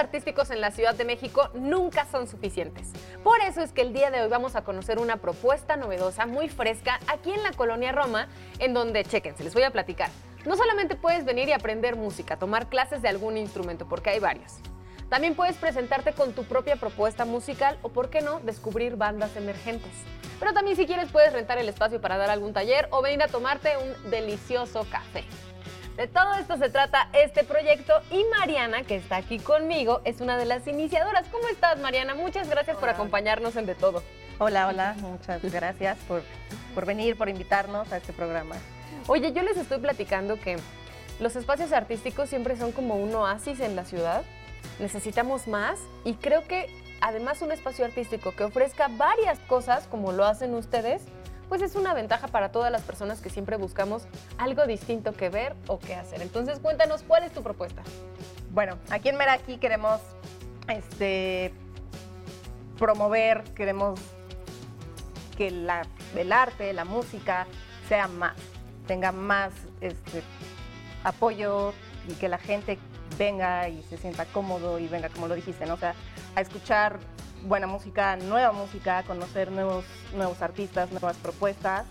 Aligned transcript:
artísticos 0.00 0.50
en 0.50 0.60
la 0.60 0.70
Ciudad 0.70 0.94
de 0.94 1.04
México 1.04 1.50
nunca 1.54 2.06
son 2.10 2.26
suficientes. 2.26 2.90
Por 3.22 3.40
eso 3.40 3.60
es 3.60 3.72
que 3.72 3.82
el 3.82 3.92
día 3.92 4.10
de 4.10 4.22
hoy 4.22 4.28
vamos 4.28 4.56
a 4.56 4.64
conocer 4.64 4.98
una 4.98 5.18
propuesta 5.18 5.76
novedosa, 5.76 6.26
muy 6.26 6.48
fresca, 6.48 6.98
aquí 7.06 7.30
en 7.30 7.42
la 7.42 7.52
colonia 7.52 7.92
Roma, 7.92 8.28
en 8.58 8.74
donde, 8.74 9.04
chequen, 9.04 9.36
se 9.36 9.44
les 9.44 9.54
voy 9.54 9.62
a 9.62 9.70
platicar. 9.70 10.10
No 10.46 10.56
solamente 10.56 10.96
puedes 10.96 11.24
venir 11.24 11.48
y 11.48 11.52
aprender 11.52 11.96
música, 11.96 12.38
tomar 12.38 12.68
clases 12.68 13.02
de 13.02 13.08
algún 13.08 13.36
instrumento, 13.36 13.86
porque 13.86 14.10
hay 14.10 14.18
varios. 14.18 14.54
También 15.10 15.34
puedes 15.34 15.56
presentarte 15.56 16.12
con 16.12 16.32
tu 16.32 16.44
propia 16.44 16.76
propuesta 16.76 17.24
musical 17.24 17.78
o, 17.82 17.90
por 17.90 18.10
qué 18.10 18.22
no, 18.22 18.40
descubrir 18.40 18.96
bandas 18.96 19.36
emergentes. 19.36 19.92
Pero 20.38 20.54
también 20.54 20.76
si 20.76 20.86
quieres 20.86 21.10
puedes 21.10 21.32
rentar 21.32 21.58
el 21.58 21.68
espacio 21.68 22.00
para 22.00 22.16
dar 22.16 22.30
algún 22.30 22.54
taller 22.54 22.88
o 22.90 23.02
venir 23.02 23.22
a 23.22 23.28
tomarte 23.28 23.76
un 23.76 24.10
delicioso 24.10 24.86
café. 24.90 25.24
De 25.96 26.06
todo 26.06 26.34
esto 26.34 26.56
se 26.56 26.70
trata 26.70 27.08
este 27.12 27.44
proyecto 27.44 27.92
y 28.10 28.24
Mariana, 28.38 28.84
que 28.84 28.96
está 28.96 29.16
aquí 29.16 29.38
conmigo, 29.38 30.00
es 30.04 30.20
una 30.20 30.38
de 30.38 30.46
las 30.46 30.66
iniciadoras. 30.66 31.26
¿Cómo 31.30 31.46
estás, 31.48 31.78
Mariana? 31.78 32.14
Muchas 32.14 32.48
gracias 32.48 32.76
por 32.78 32.88
acompañarnos 32.88 33.56
en 33.56 33.66
De 33.66 33.74
Todo. 33.74 34.02
Hola, 34.38 34.68
hola, 34.68 34.94
muchas 35.00 35.42
gracias 35.42 35.98
por, 36.08 36.22
por 36.74 36.86
venir, 36.86 37.18
por 37.18 37.28
invitarnos 37.28 37.92
a 37.92 37.98
este 37.98 38.14
programa. 38.14 38.56
Oye, 39.06 39.32
yo 39.32 39.42
les 39.42 39.58
estoy 39.58 39.78
platicando 39.78 40.40
que 40.40 40.56
los 41.18 41.36
espacios 41.36 41.72
artísticos 41.72 42.30
siempre 42.30 42.56
son 42.56 42.72
como 42.72 42.94
un 42.96 43.14
oasis 43.14 43.60
en 43.60 43.76
la 43.76 43.84
ciudad. 43.84 44.22
Necesitamos 44.78 45.46
más 45.46 45.78
y 46.04 46.14
creo 46.14 46.46
que 46.46 46.70
además 47.02 47.42
un 47.42 47.52
espacio 47.52 47.84
artístico 47.84 48.32
que 48.32 48.44
ofrezca 48.44 48.88
varias 48.88 49.38
cosas 49.40 49.86
como 49.88 50.12
lo 50.12 50.24
hacen 50.24 50.54
ustedes, 50.54 51.02
pues 51.50 51.62
es 51.62 51.74
una 51.74 51.94
ventaja 51.94 52.28
para 52.28 52.52
todas 52.52 52.70
las 52.70 52.82
personas 52.82 53.20
que 53.20 53.28
siempre 53.28 53.56
buscamos 53.56 54.04
algo 54.38 54.68
distinto 54.68 55.12
que 55.14 55.30
ver 55.30 55.56
o 55.66 55.80
que 55.80 55.96
hacer. 55.96 56.22
Entonces, 56.22 56.60
cuéntanos, 56.60 57.02
¿cuál 57.02 57.24
es 57.24 57.32
tu 57.32 57.42
propuesta? 57.42 57.82
Bueno, 58.52 58.78
aquí 58.88 59.08
en 59.08 59.16
Meraki 59.16 59.58
queremos 59.58 60.00
este, 60.68 61.52
promover, 62.78 63.42
queremos 63.54 63.98
que 65.36 65.50
la, 65.50 65.82
el 66.14 66.30
arte, 66.30 66.72
la 66.72 66.84
música 66.84 67.48
sea 67.88 68.06
más, 68.06 68.36
tenga 68.86 69.10
más 69.10 69.52
este, 69.80 70.22
apoyo 71.02 71.72
y 72.06 72.12
que 72.12 72.28
la 72.28 72.38
gente 72.38 72.78
venga 73.18 73.68
y 73.68 73.82
se 73.90 73.98
sienta 73.98 74.24
cómodo 74.26 74.78
y 74.78 74.86
venga, 74.86 75.08
como 75.08 75.26
lo 75.26 75.34
dijiste, 75.34 75.66
¿no? 75.66 75.74
O 75.74 75.78
sea, 75.78 75.96
a 76.36 76.42
escuchar 76.42 77.00
buena 77.42 77.66
música, 77.66 78.16
nueva 78.16 78.52
música, 78.52 79.02
conocer 79.04 79.50
nuevos, 79.50 79.84
nuevos 80.14 80.40
artistas, 80.42 80.90
nuevas 80.90 81.16
propuestas 81.16 81.86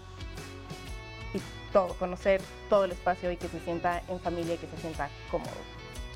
y 1.33 1.39
todo, 1.71 1.93
conocer 1.95 2.41
todo 2.69 2.85
el 2.85 2.91
espacio 2.91 3.31
y 3.31 3.37
que 3.37 3.47
se 3.47 3.59
sienta 3.59 4.01
en 4.07 4.19
familia 4.19 4.55
y 4.55 4.57
que 4.57 4.67
se 4.67 4.77
sienta 4.77 5.09
cómodo. 5.31 5.51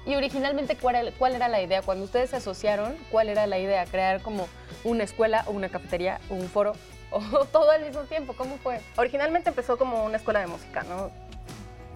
Y 0.06 0.16
originalmente, 0.16 0.76
¿cuál 0.76 0.96
era, 0.96 1.12
¿cuál 1.18 1.36
era 1.36 1.48
la 1.48 1.62
idea? 1.62 1.82
Cuando 1.82 2.04
ustedes 2.04 2.32
se 2.32 2.36
asociaron, 2.36 2.96
¿cuál 3.10 3.30
era 3.30 3.48
la 3.48 3.58
idea? 3.58 3.86
¿Crear 3.86 4.22
como 4.22 4.48
una 4.84 5.04
escuela 5.04 5.44
o 5.48 5.52
una 5.52 5.70
cafetería 5.70 6.20
o 6.30 6.34
un 6.34 6.50
foro 6.50 6.74
o 7.12 7.46
todo 7.46 7.72
al 7.72 7.86
mismo 7.86 8.02
tiempo? 8.02 8.34
¿Cómo 8.34 8.58
fue? 8.58 8.82
Originalmente 8.98 9.50
empezó 9.50 9.78
como 9.78 10.04
una 10.04 10.18
escuela 10.18 10.42
de 10.42 10.48
música, 10.48 10.84
¿no? 10.84 11.10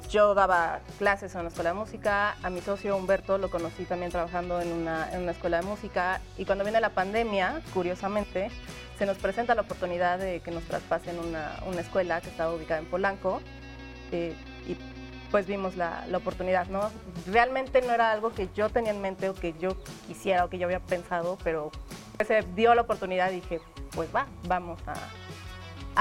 Yo 0.09 0.33
daba 0.33 0.79
clases 0.97 1.33
en 1.33 1.41
una 1.41 1.49
escuela 1.49 1.71
de 1.71 1.75
música, 1.75 2.37
a 2.41 2.49
mi 2.49 2.61
socio 2.61 2.95
Humberto 2.95 3.37
lo 3.37 3.49
conocí 3.49 3.83
también 3.83 4.09
trabajando 4.09 4.61
en 4.61 4.71
una, 4.71 5.09
escuela 5.29 5.59
de 5.59 5.67
música 5.67 6.21
y 6.37 6.45
cuando 6.45 6.63
viene 6.63 6.79
la 6.79 6.91
pandemia, 6.91 7.61
curiosamente, 7.73 8.49
se 8.97 9.05
nos 9.05 9.17
presenta 9.17 9.53
la 9.53 9.63
oportunidad 9.63 10.17
de 10.17 10.39
que 10.39 10.51
nos 10.51 10.63
traspasen 10.63 11.19
una, 11.19 11.57
escuela 11.77 12.21
que 12.21 12.29
estaba 12.29 12.53
ubicada 12.53 12.79
en 12.79 12.85
Polanco 12.85 13.41
eh, 14.13 14.33
y 14.65 14.77
pues 15.29 15.45
vimos 15.45 15.75
la, 15.75 16.05
oportunidad, 16.15 16.67
¿no? 16.67 16.89
Realmente 17.29 17.81
no 17.81 17.91
era 17.91 18.13
algo 18.13 18.31
que 18.31 18.47
yo 18.55 18.69
tenía 18.69 18.91
en 18.91 19.01
mente 19.01 19.27
o 19.27 19.33
que 19.33 19.55
yo 19.59 19.75
quisiera 20.07 20.45
o 20.45 20.49
que 20.49 20.57
yo 20.57 20.67
había 20.67 20.79
pensado, 20.79 21.37
pero 21.43 21.69
se 22.25 22.43
dio 22.55 22.73
la 22.75 22.83
oportunidad 22.83 23.29
y 23.31 23.41
dije, 23.41 23.59
pues 23.91 24.07
va, 24.15 24.25
vamos 24.47 24.79
a, 24.87 24.93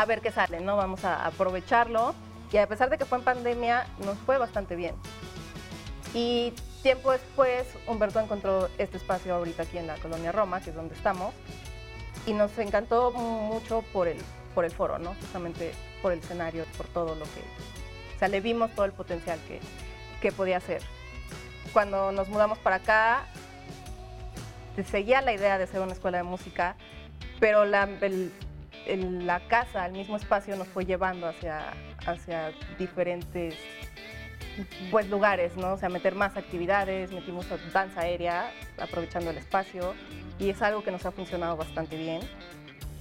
a 0.00 0.04
ver 0.04 0.20
qué 0.20 0.30
sale, 0.30 0.60
¿no? 0.60 0.76
Vamos 0.76 1.04
a 1.04 1.26
aprovecharlo 1.26 2.14
y 2.52 2.56
a 2.58 2.66
pesar 2.66 2.90
de 2.90 2.98
que 2.98 3.04
fue 3.04 3.18
en 3.18 3.24
pandemia, 3.24 3.86
nos 4.04 4.16
fue 4.18 4.38
bastante 4.38 4.76
bien. 4.76 4.94
Y 6.14 6.52
tiempo 6.82 7.12
después, 7.12 7.66
Humberto 7.86 8.20
encontró 8.20 8.68
este 8.78 8.96
espacio 8.96 9.34
ahorita 9.34 9.64
aquí 9.64 9.78
en 9.78 9.86
la 9.86 9.96
colonia 9.96 10.32
Roma, 10.32 10.60
que 10.60 10.70
es 10.70 10.76
donde 10.76 10.94
estamos, 10.94 11.34
y 12.26 12.32
nos 12.32 12.56
encantó 12.58 13.10
mucho 13.12 13.82
por 13.92 14.08
el, 14.08 14.18
por 14.54 14.64
el 14.64 14.70
foro, 14.70 14.98
¿no? 14.98 15.14
Justamente 15.14 15.72
por 16.02 16.12
el 16.12 16.20
escenario, 16.20 16.64
por 16.76 16.86
todo 16.86 17.14
lo 17.14 17.24
que... 17.24 17.40
O 18.14 18.18
sea, 18.18 18.28
le 18.28 18.40
vimos 18.40 18.70
todo 18.74 18.86
el 18.86 18.92
potencial 18.92 19.38
que, 19.46 19.60
que 20.20 20.32
podía 20.32 20.56
hacer. 20.56 20.82
Cuando 21.72 22.12
nos 22.12 22.28
mudamos 22.28 22.58
para 22.58 22.76
acá, 22.76 23.26
seguía 24.90 25.20
la 25.20 25.32
idea 25.32 25.58
de 25.58 25.66
ser 25.66 25.80
una 25.80 25.92
escuela 25.92 26.18
de 26.18 26.24
música, 26.24 26.76
pero 27.40 27.64
la, 27.64 27.88
el, 28.00 29.26
la 29.26 29.40
casa, 29.40 29.86
el 29.86 29.92
mismo 29.92 30.16
espacio 30.16 30.56
nos 30.56 30.68
fue 30.68 30.84
llevando 30.84 31.28
hacia, 31.28 31.72
hacia 32.06 32.52
diferentes 32.78 33.54
pues, 34.90 35.08
lugares, 35.08 35.56
¿no? 35.56 35.74
O 35.74 35.78
sea, 35.78 35.88
meter 35.88 36.14
más 36.14 36.36
actividades, 36.36 37.12
metimos 37.12 37.46
danza 37.72 38.00
aérea, 38.00 38.50
aprovechando 38.78 39.30
el 39.30 39.38
espacio, 39.38 39.94
y 40.38 40.50
es 40.50 40.62
algo 40.62 40.82
que 40.82 40.90
nos 40.90 41.04
ha 41.04 41.10
funcionado 41.10 41.56
bastante 41.56 41.96
bien. 41.96 42.22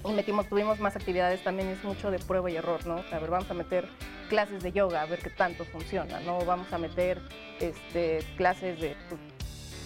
Y 0.04 0.12
metimos, 0.12 0.48
tuvimos 0.48 0.80
más 0.80 0.96
actividades, 0.96 1.44
también 1.44 1.70
es 1.70 1.84
mucho 1.84 2.12
de 2.12 2.20
prueba 2.20 2.52
y 2.52 2.56
error, 2.56 2.86
¿no? 2.86 3.04
A 3.12 3.20
ver, 3.20 3.30
vamos 3.30 3.50
a 3.50 3.54
meter 3.54 3.88
clases 4.30 4.62
de 4.62 4.72
yoga, 4.72 5.02
a 5.02 5.06
ver 5.06 5.20
qué 5.20 5.30
tanto 5.30 5.66
funciona, 5.66 6.20
¿no? 6.20 6.40
Vamos 6.46 6.72
a 6.74 6.78
meter 6.78 7.20
este, 7.60 8.20
clases 8.38 8.80
de, 8.80 8.96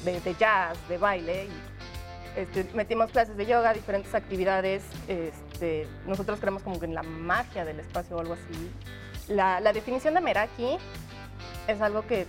de, 0.04 0.20
de 0.20 0.36
jazz, 0.36 0.78
de 0.90 0.98
baile, 0.98 1.46
y 1.46 2.40
este, 2.40 2.66
metimos 2.74 3.12
clases 3.12 3.38
de 3.38 3.46
yoga, 3.46 3.74
diferentes 3.74 4.14
actividades. 4.14 4.84
Este, 5.08 5.88
nosotros 6.06 6.40
creemos 6.40 6.64
como 6.64 6.80
que 6.80 6.86
en 6.86 6.96
la 6.96 7.04
magia 7.04 7.66
del 7.66 7.80
espacio 7.80 8.18
o 8.18 8.20
algo 8.20 8.34
así. 8.34 8.72
La, 9.30 9.60
la, 9.60 9.74
definición 9.74 10.16
de 10.16 10.22
Meraki 10.22 10.78
es 11.68 11.82
algo 11.82 12.06
que 12.06 12.22
es 12.22 12.28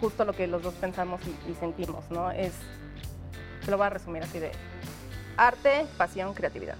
justo 0.00 0.24
lo 0.24 0.32
que 0.32 0.46
los 0.46 0.62
dos 0.62 0.74
pensamos 0.74 1.20
y, 1.26 1.50
y 1.50 1.54
sentimos, 1.54 2.10
¿no? 2.10 2.30
Es, 2.30 2.52
se 3.64 3.70
lo 3.70 3.76
voy 3.76 3.86
a 3.86 3.90
resumir 3.90 4.22
así 4.22 4.38
de 4.38 4.52
arte, 5.36 5.86
pasión, 5.96 6.34
creatividad. 6.34 6.76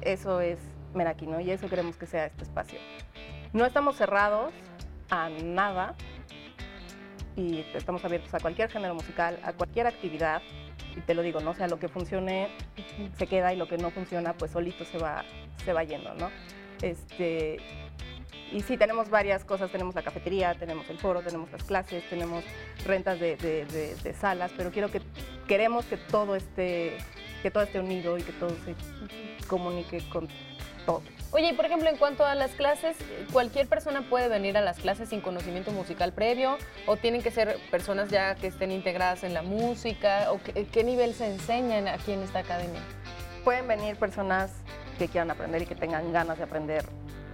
Eso 0.00 0.40
es 0.40 0.58
Meraki, 0.94 1.26
¿no? 1.26 1.40
Y 1.40 1.50
eso 1.50 1.68
queremos 1.68 1.96
que 1.96 2.06
sea 2.06 2.26
este 2.26 2.44
espacio. 2.44 2.78
No 3.52 3.64
estamos 3.64 3.96
cerrados 3.96 4.52
a 5.10 5.28
nada 5.28 5.94
y 7.36 7.64
estamos 7.74 8.04
abiertos 8.04 8.32
a 8.34 8.40
cualquier 8.40 8.70
género 8.70 8.94
musical, 8.94 9.38
a 9.42 9.52
cualquier 9.52 9.86
actividad. 9.86 10.42
Y 10.96 11.00
te 11.00 11.14
lo 11.14 11.22
digo, 11.22 11.40
¿no? 11.40 11.50
O 11.50 11.54
sea, 11.54 11.68
lo 11.68 11.78
que 11.78 11.88
funcione 11.88 12.48
se 13.16 13.26
queda 13.26 13.52
y 13.52 13.56
lo 13.56 13.66
que 13.68 13.78
no 13.78 13.90
funciona, 13.90 14.34
pues 14.34 14.52
solito 14.52 14.84
se 14.84 14.98
va, 14.98 15.24
se 15.64 15.72
va 15.72 15.82
yendo, 15.84 16.14
¿no? 16.14 16.30
Este, 16.82 17.58
y 18.54 18.62
sí, 18.62 18.76
tenemos 18.76 19.10
varias 19.10 19.44
cosas, 19.44 19.72
tenemos 19.72 19.96
la 19.96 20.02
cafetería, 20.02 20.54
tenemos 20.54 20.88
el 20.88 20.96
foro, 20.96 21.22
tenemos 21.22 21.50
las 21.50 21.64
clases, 21.64 22.08
tenemos 22.08 22.44
rentas 22.86 23.18
de, 23.18 23.36
de, 23.36 23.66
de, 23.66 23.96
de 23.96 24.14
salas, 24.14 24.52
pero 24.56 24.70
quiero 24.70 24.92
que, 24.92 25.00
queremos 25.48 25.84
que 25.86 25.96
todo 25.96 26.36
esté, 26.36 26.96
que 27.42 27.50
todo 27.50 27.64
esté 27.64 27.80
unido 27.80 28.16
y 28.16 28.22
que 28.22 28.30
todo 28.30 28.50
se 28.64 28.76
comunique 29.48 30.08
con 30.08 30.28
todo. 30.86 31.02
Oye, 31.32 31.48
y 31.48 31.52
por 31.54 31.64
ejemplo, 31.64 31.90
en 31.90 31.96
cuanto 31.96 32.24
a 32.24 32.36
las 32.36 32.52
clases, 32.52 32.96
¿cualquier 33.32 33.66
persona 33.66 34.08
puede 34.08 34.28
venir 34.28 34.56
a 34.56 34.60
las 34.60 34.78
clases 34.78 35.08
sin 35.08 35.20
conocimiento 35.20 35.72
musical 35.72 36.12
previo? 36.12 36.56
¿O 36.86 36.96
tienen 36.96 37.22
que 37.22 37.32
ser 37.32 37.58
personas 37.72 38.08
ya 38.08 38.36
que 38.36 38.46
estén 38.46 38.70
integradas 38.70 39.24
en 39.24 39.34
la 39.34 39.42
música? 39.42 40.30
¿O 40.30 40.40
qué, 40.40 40.64
qué 40.66 40.84
nivel 40.84 41.12
se 41.14 41.26
enseñan 41.26 41.88
aquí 41.88 42.12
en 42.12 42.22
esta 42.22 42.38
academia? 42.38 42.80
Pueden 43.42 43.66
venir 43.66 43.96
personas 43.96 44.52
que 44.96 45.08
quieran 45.08 45.32
aprender 45.32 45.62
y 45.62 45.66
que 45.66 45.74
tengan 45.74 46.12
ganas 46.12 46.38
de 46.38 46.44
aprender 46.44 46.84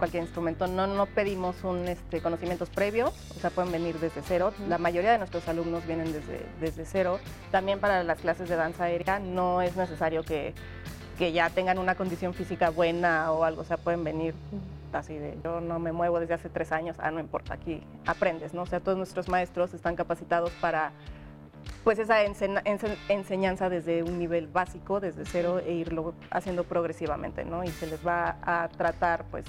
cualquier 0.01 0.23
instrumento. 0.23 0.65
No, 0.65 0.87
no 0.87 1.05
pedimos 1.05 1.63
un, 1.63 1.87
este, 1.87 2.21
conocimientos 2.21 2.71
previos, 2.71 3.13
o 3.37 3.39
sea, 3.39 3.51
pueden 3.51 3.71
venir 3.71 3.99
desde 3.99 4.23
cero. 4.23 4.51
La 4.67 4.79
mayoría 4.79 5.11
de 5.11 5.19
nuestros 5.19 5.47
alumnos 5.47 5.85
vienen 5.85 6.11
desde, 6.11 6.43
desde 6.59 6.85
cero. 6.85 7.19
También 7.51 7.79
para 7.79 8.03
las 8.03 8.17
clases 8.17 8.49
de 8.49 8.55
danza 8.55 8.85
aérea 8.85 9.19
no 9.19 9.61
es 9.61 9.75
necesario 9.75 10.23
que, 10.23 10.55
que 11.19 11.33
ya 11.33 11.51
tengan 11.51 11.77
una 11.77 11.93
condición 11.93 12.33
física 12.33 12.71
buena 12.71 13.31
o 13.31 13.43
algo, 13.43 13.61
o 13.61 13.63
sea, 13.63 13.77
pueden 13.77 14.03
venir 14.03 14.33
así 14.91 15.13
de 15.13 15.37
yo 15.43 15.61
no 15.61 15.77
me 15.77 15.91
muevo 15.91 16.19
desde 16.19 16.33
hace 16.33 16.49
tres 16.49 16.71
años, 16.71 16.97
ah, 16.99 17.11
no 17.11 17.19
importa, 17.19 17.53
aquí 17.53 17.83
aprendes, 18.07 18.55
¿no? 18.55 18.63
O 18.63 18.65
sea, 18.65 18.79
todos 18.79 18.97
nuestros 18.97 19.29
maestros 19.29 19.75
están 19.75 19.95
capacitados 19.95 20.49
para 20.59 20.93
pues 21.83 21.99
esa 21.99 22.23
ense 22.23 22.49
ense 22.65 22.97
enseñanza 23.07 23.69
desde 23.69 24.01
un 24.01 24.17
nivel 24.17 24.47
básico, 24.47 24.99
desde 24.99 25.25
cero, 25.25 25.59
e 25.59 25.73
irlo 25.73 26.15
haciendo 26.31 26.63
progresivamente, 26.63 27.45
¿no? 27.45 27.63
Y 27.63 27.67
se 27.67 27.85
les 27.85 28.05
va 28.05 28.37
a 28.41 28.67
tratar, 28.69 29.25
pues, 29.29 29.45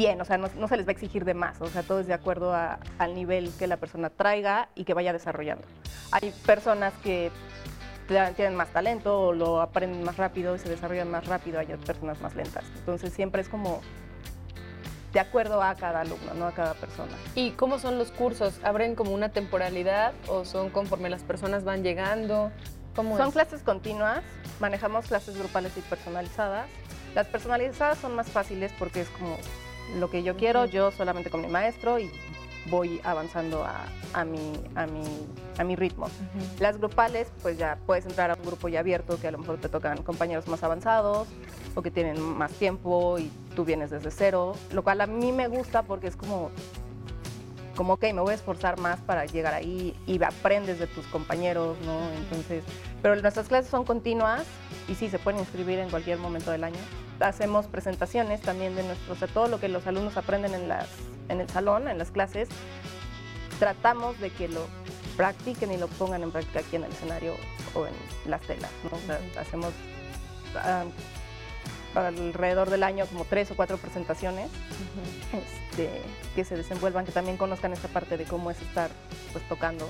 bien, 0.00 0.18
o 0.18 0.24
sea, 0.24 0.38
no, 0.38 0.48
no, 0.56 0.66
se 0.66 0.78
les 0.78 0.86
va 0.86 0.90
a 0.90 0.92
exigir 0.92 1.26
de 1.26 1.34
más, 1.34 1.60
o 1.60 1.66
sea, 1.66 1.82
todo 1.82 2.00
es 2.00 2.06
de 2.06 2.14
acuerdo 2.14 2.54
a, 2.54 2.78
al 2.96 3.14
nivel 3.14 3.52
que 3.58 3.66
la 3.66 3.76
persona 3.76 4.08
traiga 4.08 4.70
y 4.74 4.84
que 4.84 4.94
vaya 4.94 5.12
desarrollando. 5.12 5.66
Hay 6.10 6.32
personas 6.46 6.94
que 7.02 7.30
tienen 8.34 8.56
más 8.56 8.70
talento 8.70 9.20
o 9.20 9.32
lo 9.34 9.60
aprenden 9.60 10.02
más 10.02 10.16
rápido 10.16 10.56
y 10.56 10.58
se 10.58 10.70
desarrollan 10.70 11.10
más 11.10 11.26
rápido, 11.26 11.60
hay 11.60 11.66
personas 11.66 12.18
más 12.22 12.34
lentas. 12.34 12.64
Entonces 12.78 13.12
siempre 13.12 13.42
es 13.42 13.50
como 13.50 13.82
de 15.12 15.20
acuerdo 15.20 15.62
a 15.62 15.74
cada 15.74 16.00
alumno, 16.00 16.32
no 16.34 16.46
a 16.46 16.52
cada 16.52 16.72
persona. 16.72 17.12
¿Y 17.34 17.50
cómo 17.50 17.78
son 17.78 17.98
los 17.98 18.10
cursos? 18.10 18.58
¿Abren 18.64 18.94
como 18.94 19.12
una 19.12 19.28
temporalidad 19.28 20.14
o 20.28 20.46
son 20.46 20.70
conforme 20.70 21.10
las 21.10 21.22
personas 21.24 21.62
van 21.62 21.82
llegando? 21.82 22.50
¿Cómo 22.96 23.18
son 23.18 23.28
es? 23.28 23.34
clases 23.34 23.62
continuas, 23.62 24.22
manejamos 24.60 25.06
clases 25.08 25.36
grupales 25.36 25.76
y 25.76 25.82
personalizadas. 25.82 26.68
Las 27.14 27.26
personalizadas 27.26 27.98
son 27.98 28.16
más 28.16 28.30
fáciles 28.30 28.72
porque 28.78 29.02
es 29.02 29.08
como 29.10 29.36
lo 29.98 30.10
que 30.10 30.22
yo 30.22 30.36
quiero, 30.36 30.64
yo 30.66 30.90
solamente 30.90 31.30
con 31.30 31.40
mi 31.40 31.48
maestro 31.48 31.98
y 31.98 32.10
voy 32.66 33.00
avanzando 33.04 33.64
a, 33.64 33.86
a 34.12 34.24
mi, 34.24 34.52
a, 34.74 34.86
mi, 34.86 35.02
a 35.58 35.64
mi 35.64 35.76
ritmo. 35.76 36.08
Las 36.58 36.78
grupales, 36.78 37.32
pues 37.42 37.58
ya 37.58 37.78
puedes 37.86 38.04
entrar 38.06 38.30
a 38.30 38.34
un 38.34 38.42
grupo 38.44 38.68
ya 38.68 38.80
abierto 38.80 39.18
que 39.20 39.28
a 39.28 39.30
lo 39.30 39.38
mejor 39.38 39.58
te 39.58 39.68
tocan 39.68 40.02
compañeros 40.02 40.46
más 40.46 40.62
avanzados 40.62 41.28
o 41.74 41.82
que 41.82 41.90
tienen 41.90 42.20
más 42.20 42.52
tiempo 42.52 43.18
y 43.18 43.30
tú 43.56 43.64
vienes 43.64 43.90
desde 43.90 44.10
cero, 44.10 44.54
lo 44.72 44.82
cual 44.82 45.00
a 45.00 45.06
mí 45.06 45.32
me 45.32 45.48
gusta 45.48 45.82
porque 45.82 46.08
es 46.08 46.16
como, 46.16 46.50
como 47.80 47.94
ok, 47.94 48.02
me 48.12 48.20
voy 48.20 48.32
a 48.32 48.34
esforzar 48.34 48.78
más 48.78 49.00
para 49.00 49.24
llegar 49.24 49.54
ahí 49.54 49.96
y 50.06 50.22
aprendes 50.22 50.78
de 50.78 50.86
tus 50.86 51.06
compañeros, 51.06 51.78
¿no? 51.86 52.10
Entonces, 52.10 52.62
pero 53.00 53.16
nuestras 53.16 53.48
clases 53.48 53.70
son 53.70 53.86
continuas 53.86 54.44
y 54.86 54.96
sí, 54.96 55.08
se 55.08 55.18
pueden 55.18 55.40
inscribir 55.40 55.78
en 55.78 55.88
cualquier 55.88 56.18
momento 56.18 56.50
del 56.50 56.64
año. 56.64 56.76
Hacemos 57.20 57.68
presentaciones 57.68 58.42
también 58.42 58.76
de 58.76 58.82
nuestros, 58.82 59.18
de 59.20 59.28
todo 59.28 59.48
lo 59.48 59.60
que 59.60 59.68
los 59.68 59.86
alumnos 59.86 60.18
aprenden 60.18 60.52
en, 60.52 60.68
las, 60.68 60.88
en 61.30 61.40
el 61.40 61.48
salón, 61.48 61.88
en 61.88 61.96
las 61.96 62.10
clases. 62.10 62.50
Tratamos 63.58 64.20
de 64.20 64.28
que 64.28 64.48
lo 64.48 64.66
practiquen 65.16 65.72
y 65.72 65.78
lo 65.78 65.88
pongan 65.88 66.22
en 66.22 66.32
práctica 66.32 66.58
aquí 66.60 66.76
en 66.76 66.84
el 66.84 66.92
escenario 66.92 67.32
o 67.72 67.86
en 67.86 67.94
las 68.26 68.42
telas, 68.42 68.70
¿no? 68.84 68.94
O 68.94 69.00
sea, 69.06 69.40
hacemos 69.40 69.72
ah, 70.54 70.84
alrededor 71.94 72.70
del 72.70 72.82
año 72.82 73.06
como 73.06 73.24
tres 73.24 73.50
o 73.50 73.56
cuatro 73.56 73.76
presentaciones 73.78 74.48
este, 75.32 75.90
que 76.34 76.44
se 76.44 76.56
desenvuelvan, 76.56 77.04
que 77.04 77.12
también 77.12 77.36
conozcan 77.36 77.72
esta 77.72 77.88
parte 77.88 78.16
de 78.16 78.24
cómo 78.24 78.50
es 78.50 78.60
estar 78.60 78.90
pues 79.32 79.46
tocando 79.48 79.88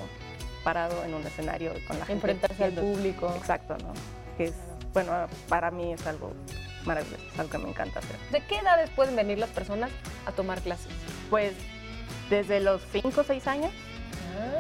parado 0.65 1.05
en 1.05 1.15
un 1.15 1.27
escenario 1.27 1.73
con 1.87 1.99
la 1.99 2.07
gente. 2.07 2.31
Enfrentarse 2.31 2.65
al 2.65 2.73
público. 2.73 3.33
Exacto, 3.37 3.77
¿no? 3.79 3.93
Que 4.37 4.45
es, 4.45 4.55
bueno, 4.93 5.13
para 5.49 5.71
mí 5.71 5.93
es 5.93 6.07
algo 6.07 6.33
maravilloso, 6.85 7.23
es 7.33 7.39
algo 7.39 7.51
que 7.51 7.59
me 7.59 7.69
encanta 7.71 7.99
hacer. 7.99 8.17
¿De 8.31 8.41
qué 8.47 8.57
edades 8.57 8.91
pueden 8.91 9.17
venir 9.17 9.39
las 9.39 9.51
personas 9.51 9.91
a 10.27 10.33
tomar 10.33 10.61
clases? 10.61 10.93
Pues 11.29 11.55
desde 12.29 12.61
los 12.61 12.83
5 12.93 13.21
o 13.21 13.25
6 13.25 13.47
años. 13.47 13.73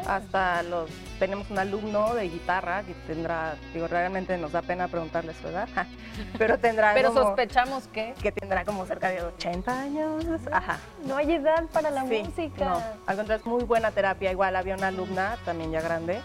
Hasta 0.06 0.62
los... 0.62 0.90
Tenemos 1.18 1.50
un 1.50 1.58
alumno 1.58 2.14
de 2.14 2.28
guitarra 2.28 2.82
que 2.82 2.94
tendrá, 3.06 3.54
digo, 3.74 3.86
realmente 3.88 4.36
nos 4.38 4.52
da 4.52 4.62
pena 4.62 4.88
preguntarle 4.88 5.34
su 5.34 5.48
edad, 5.48 5.68
pero 6.38 6.58
tendrá 6.58 6.94
Pero 6.94 7.12
como- 7.12 7.22
sospechamos 7.26 7.86
que 7.88 8.14
que 8.22 8.32
tendrá 8.32 8.64
como 8.64 8.86
cerca 8.86 9.08
de 9.08 9.22
80 9.22 9.80
años. 9.80 10.24
Ajá. 10.52 10.78
no 11.06 11.16
hay 11.16 11.32
edad 11.32 11.64
para 11.72 11.90
la 11.90 12.06
Sí, 12.06 12.22
música. 12.24 12.64
No, 12.64 12.82
al 13.06 13.16
contrario, 13.16 13.36
es 13.36 13.46
muy 13.46 13.64
buena 13.64 13.90
terapia. 13.90 14.30
Igual 14.32 14.56
había 14.56 14.74
una 14.74 14.88
alumna, 14.88 15.36
también 15.44 15.70
ya 15.72 15.80
grande, 15.80 16.20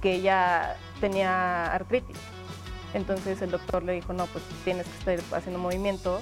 que 0.00 0.14
ella 0.14 0.76
tenía 1.00 1.72
artritis. 1.72 2.16
Entonces 2.92 3.40
el 3.42 3.50
doctor 3.52 3.84
le 3.84 3.92
dijo, 3.92 4.12
no, 4.12 4.26
pues 4.26 4.42
tienes 4.64 4.86
que 4.86 5.12
estar 5.14 5.38
haciendo 5.38 5.58
movimiento. 5.60 6.20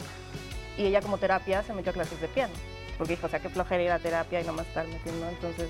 Y 0.77 0.85
ella 0.85 1.01
como 1.01 1.19
terapia 1.19 1.63
se 1.63 1.73
metió 1.73 1.91
a 1.91 1.95
clases 1.95 2.21
de 2.21 2.29
piano. 2.29 2.53
Porque 2.99 3.15
dijo, 3.15 3.27
o 3.27 3.31
sea, 3.31 3.41
qué 3.41 3.49
flojera 3.49 3.83
ir 3.83 3.91
a 3.91 3.99
terapia 3.99 4.41
y 4.41 4.45
nomás 4.45 4.67
estar 4.67 4.87
metiendo. 4.87 5.29
Entonces, 5.29 5.69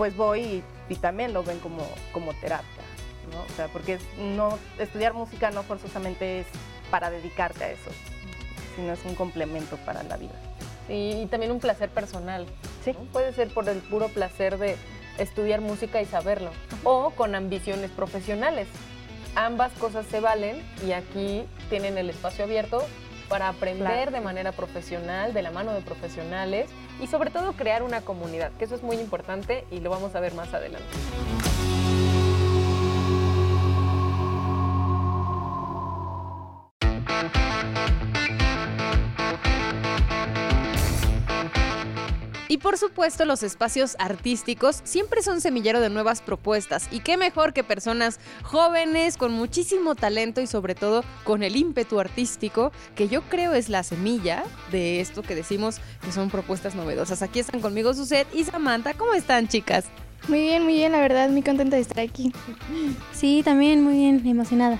pues 0.00 0.16
voy 0.16 0.40
y, 0.40 0.62
y 0.88 0.94
también 0.96 1.34
lo 1.34 1.42
ven 1.44 1.58
como, 1.58 1.86
como 2.10 2.32
terapia. 2.32 2.82
¿no? 3.34 3.42
O 3.42 3.54
sea, 3.54 3.68
porque 3.68 3.92
es- 3.94 4.18
no, 4.18 4.58
estudiar 4.78 5.12
música 5.12 5.50
no 5.50 5.62
forzosamente 5.62 6.40
es 6.40 6.46
para 6.90 7.10
dedicarte 7.10 7.64
a 7.64 7.68
eso, 7.70 7.90
sino 8.76 8.94
es 8.94 9.00
un 9.04 9.14
complemento 9.14 9.76
para 9.84 10.02
la 10.04 10.16
vida. 10.16 10.32
Y, 10.88 11.20
y 11.20 11.26
también 11.26 11.52
un 11.52 11.60
placer 11.60 11.90
personal. 11.90 12.46
Sí. 12.82 12.94
¿no? 12.94 13.00
Puede 13.12 13.34
ser 13.34 13.52
por 13.52 13.68
el 13.68 13.76
puro 13.80 14.08
placer 14.08 14.56
de 14.56 14.76
estudiar 15.18 15.60
música 15.60 16.00
y 16.00 16.06
saberlo. 16.06 16.48
O 16.82 17.10
con 17.10 17.34
ambiciones 17.34 17.90
profesionales. 17.90 18.68
Ambas 19.34 19.70
cosas 19.72 20.06
se 20.10 20.20
valen 20.20 20.62
y 20.86 20.92
aquí 20.92 21.44
tienen 21.68 21.98
el 21.98 22.08
espacio 22.08 22.44
abierto 22.44 22.86
para 23.30 23.48
aprender 23.48 23.86
Claro. 23.86 24.10
de 24.10 24.20
manera 24.20 24.52
profesional, 24.52 25.32
de 25.32 25.40
la 25.40 25.52
mano 25.52 25.72
de 25.72 25.80
profesionales 25.80 26.68
y 27.00 27.06
sobre 27.06 27.30
todo 27.30 27.52
crear 27.52 27.82
una 27.84 28.00
comunidad, 28.02 28.50
que 28.58 28.64
eso 28.64 28.74
es 28.74 28.82
muy 28.82 28.96
importante 28.96 29.64
y 29.70 29.78
lo 29.80 29.88
vamos 29.88 30.14
a 30.16 30.20
ver 30.20 30.34
más 30.34 30.52
adelante. 30.52 30.84
Y 42.50 42.58
por 42.58 42.76
supuesto 42.76 43.24
los 43.24 43.44
espacios 43.44 43.94
artísticos 44.00 44.80
siempre 44.82 45.22
son 45.22 45.40
semillero 45.40 45.78
de 45.78 45.88
nuevas 45.88 46.20
propuestas 46.20 46.88
y 46.90 46.98
qué 46.98 47.16
mejor 47.16 47.52
que 47.52 47.62
personas 47.62 48.18
jóvenes 48.42 49.16
con 49.16 49.30
muchísimo 49.30 49.94
talento 49.94 50.40
y 50.40 50.48
sobre 50.48 50.74
todo 50.74 51.04
con 51.22 51.44
el 51.44 51.54
ímpetu 51.54 52.00
artístico 52.00 52.72
que 52.96 53.06
yo 53.06 53.22
creo 53.22 53.52
es 53.52 53.68
la 53.68 53.84
semilla 53.84 54.42
de 54.72 55.00
esto 55.00 55.22
que 55.22 55.36
decimos 55.36 55.76
que 56.02 56.10
son 56.10 56.28
propuestas 56.28 56.74
novedosas. 56.74 57.22
Aquí 57.22 57.38
están 57.38 57.60
conmigo 57.60 57.94
Suset 57.94 58.26
y 58.34 58.42
Samantha. 58.42 58.94
¿Cómo 58.94 59.14
están 59.14 59.46
chicas? 59.46 59.84
Muy 60.28 60.40
bien, 60.40 60.64
muy 60.64 60.74
bien, 60.74 60.92
la 60.92 61.00
verdad, 61.00 61.28
muy 61.28 61.42
contenta 61.42 61.76
de 61.76 61.82
estar 61.82 62.00
aquí. 62.00 62.32
Sí, 63.12 63.42
también 63.44 63.82
muy 63.82 63.94
bien, 63.94 64.26
emocionada. 64.26 64.78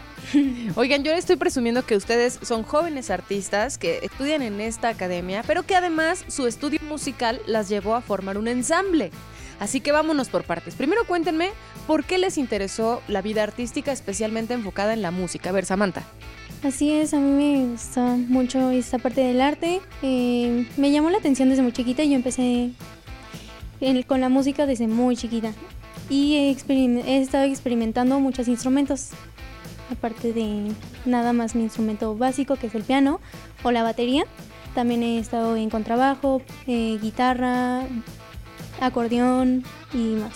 Oigan, 0.76 1.02
yo 1.02 1.12
estoy 1.12 1.36
presumiendo 1.36 1.84
que 1.84 1.96
ustedes 1.96 2.38
son 2.42 2.62
jóvenes 2.62 3.10
artistas 3.10 3.78
que 3.78 3.98
estudian 4.02 4.42
en 4.42 4.60
esta 4.60 4.88
academia, 4.88 5.42
pero 5.46 5.64
que 5.64 5.74
además 5.74 6.24
su 6.28 6.46
estudio 6.46 6.78
musical 6.88 7.40
las 7.46 7.68
llevó 7.68 7.94
a 7.94 8.00
formar 8.00 8.38
un 8.38 8.48
ensamble. 8.48 9.10
Así 9.58 9.80
que 9.80 9.92
vámonos 9.92 10.28
por 10.28 10.44
partes. 10.44 10.74
Primero 10.74 11.04
cuéntenme 11.04 11.50
por 11.86 12.04
qué 12.04 12.16
les 12.16 12.38
interesó 12.38 13.02
la 13.08 13.20
vida 13.20 13.42
artística 13.42 13.92
especialmente 13.92 14.54
enfocada 14.54 14.94
en 14.94 15.02
la 15.02 15.10
música. 15.10 15.50
A 15.50 15.52
ver, 15.52 15.66
Samantha. 15.66 16.02
Así 16.62 16.92
es, 16.92 17.14
a 17.14 17.18
mí 17.18 17.30
me 17.30 17.72
gusta 17.72 18.02
mucho 18.02 18.70
esta 18.70 18.98
parte 18.98 19.22
del 19.22 19.40
arte. 19.40 19.80
Eh, 20.02 20.66
me 20.76 20.90
llamó 20.90 21.10
la 21.10 21.18
atención 21.18 21.48
desde 21.48 21.62
muy 21.62 21.72
chiquita 21.72 22.02
y 22.02 22.10
yo 22.10 22.16
empecé 22.16 22.70
el- 23.80 24.06
con 24.06 24.20
la 24.20 24.28
música 24.28 24.66
desde 24.66 24.86
muy 24.86 25.16
chiquita. 25.16 25.52
Y 26.08 26.36
he, 26.36 27.20
estado 27.20 27.44
experimentando 27.44 28.18
muchos 28.20 28.48
instrumentos. 28.48 29.10
Aparte 29.90 30.32
de 30.32 30.72
nada 31.04 31.32
más 31.32 31.54
mi 31.54 31.62
instrumento 31.62 32.16
básico, 32.16 32.56
que 32.56 32.68
es 32.68 32.74
el 32.74 32.82
piano 32.82 33.20
o 33.62 33.70
la 33.70 33.82
batería. 33.82 34.24
También 34.74 35.02
he 35.02 35.18
estado 35.18 35.56
en 35.56 35.68
contrabajo, 35.68 36.42
eh, 36.66 36.98
guitarra, 37.00 37.82
acordeón 38.80 39.64
y 39.92 40.14
más. 40.16 40.34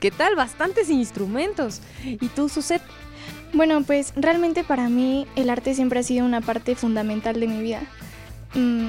¿Qué 0.00 0.10
tal? 0.10 0.34
Bastantes 0.34 0.90
instrumentos. 0.90 1.80
¿Y 2.04 2.28
tú, 2.28 2.48
Suset? 2.48 2.82
Bueno, 3.52 3.82
pues 3.82 4.12
realmente 4.16 4.64
para 4.64 4.88
mí 4.88 5.26
el 5.36 5.50
arte 5.50 5.74
siempre 5.74 6.00
ha 6.00 6.02
sido 6.02 6.26
una 6.26 6.40
parte 6.40 6.74
fundamental 6.74 7.38
de 7.38 7.46
mi 7.46 7.62
vida. 7.62 7.80
Mm, 8.54 8.88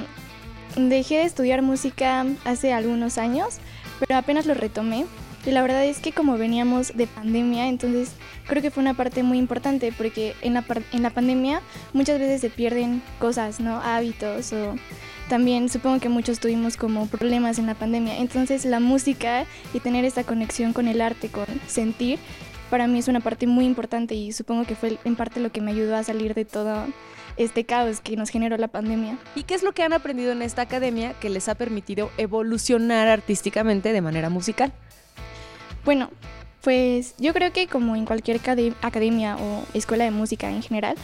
dejé 0.78 1.18
de 1.18 1.24
estudiar 1.24 1.62
música 1.62 2.26
hace 2.46 2.74
algunos 2.74 3.18
años, 3.18 3.58
pero 4.00 4.18
apenas 4.18 4.46
lo 4.46 4.54
retomé. 4.54 5.06
Y 5.46 5.52
la 5.52 5.62
verdad 5.62 5.86
es 5.86 6.00
que 6.00 6.12
como 6.12 6.38
veníamos 6.38 6.96
de 6.98 7.08
pandemia, 7.08 7.68
entonces 7.68 8.12
creo 8.48 8.62
que 8.62 8.70
fue 8.70 8.82
una 8.82 8.96
parte 8.96 9.24
muy 9.24 9.38
importante 9.38 9.94
porque 9.98 10.36
en 10.42 10.54
la, 10.54 10.66
en 10.92 11.02
la 11.02 11.10
pandemia 11.10 11.62
muchas 11.94 12.20
veces 12.20 12.42
se 12.42 12.50
pierden 12.50 13.02
cosas, 13.18 13.62
¿no? 13.62 13.80
Hábitos 13.82 14.52
o 14.52 14.76
también 15.30 15.70
supongo 15.70 16.00
que 16.00 16.10
muchos 16.10 16.40
tuvimos 16.40 16.76
como 16.76 17.08
problemas 17.08 17.60
en 17.60 17.68
la 17.68 17.76
pandemia. 17.76 18.18
Entonces 18.18 18.66
la 18.66 18.82
música 18.82 19.46
y 19.74 19.80
tener 19.80 20.04
esta 20.04 20.24
conexión 20.24 20.74
con 20.74 20.88
el 20.90 21.00
arte, 21.00 21.30
con 21.30 21.46
sentir, 21.68 22.20
para 22.70 22.88
mí 22.88 23.00
es 23.00 23.08
una 23.08 23.22
parte 23.22 23.48
muy 23.48 23.66
importante 23.66 24.16
y 24.16 24.34
supongo 24.34 24.66
que 24.66 24.76
fue 24.76 24.98
en 25.06 25.16
parte 25.16 25.40
lo 25.40 25.52
que 25.52 25.62
me 25.62 25.72
ayudó 25.72 25.96
a 25.96 26.04
salir 26.04 26.34
de 26.34 26.44
todo 26.44 26.86
este 27.38 27.66
caos 27.66 28.02
que 28.02 28.16
nos 28.16 28.30
generó 28.30 28.58
la 28.58 28.68
pandemia. 28.68 29.18
¿Y 29.36 29.44
qué 29.44 29.54
es 29.56 29.64
lo 29.64 29.72
que 29.74 29.84
han 29.84 29.94
aprendido 29.94 30.32
en 30.32 30.42
esta 30.42 30.64
academia 30.64 31.14
que 31.20 31.30
les 31.30 31.48
ha 31.50 31.56
permitido 31.56 32.12
evolucionar 32.18 33.08
artísticamente 33.08 33.94
de 33.94 34.02
manera 34.02 34.30
musical? 34.30 34.74
Bueno, 35.86 36.10
pues 36.62 37.16
yo 37.18 37.34
creo 37.34 37.54
que 37.54 37.68
como 37.68 37.96
en 37.96 38.06
cualquier 38.06 38.40
cade- 38.42 38.74
academia 38.82 39.38
o 39.38 39.64
escuela 39.74 40.04
de 40.04 40.12
música 40.12 40.50
en 40.50 40.62
general, 40.62 40.98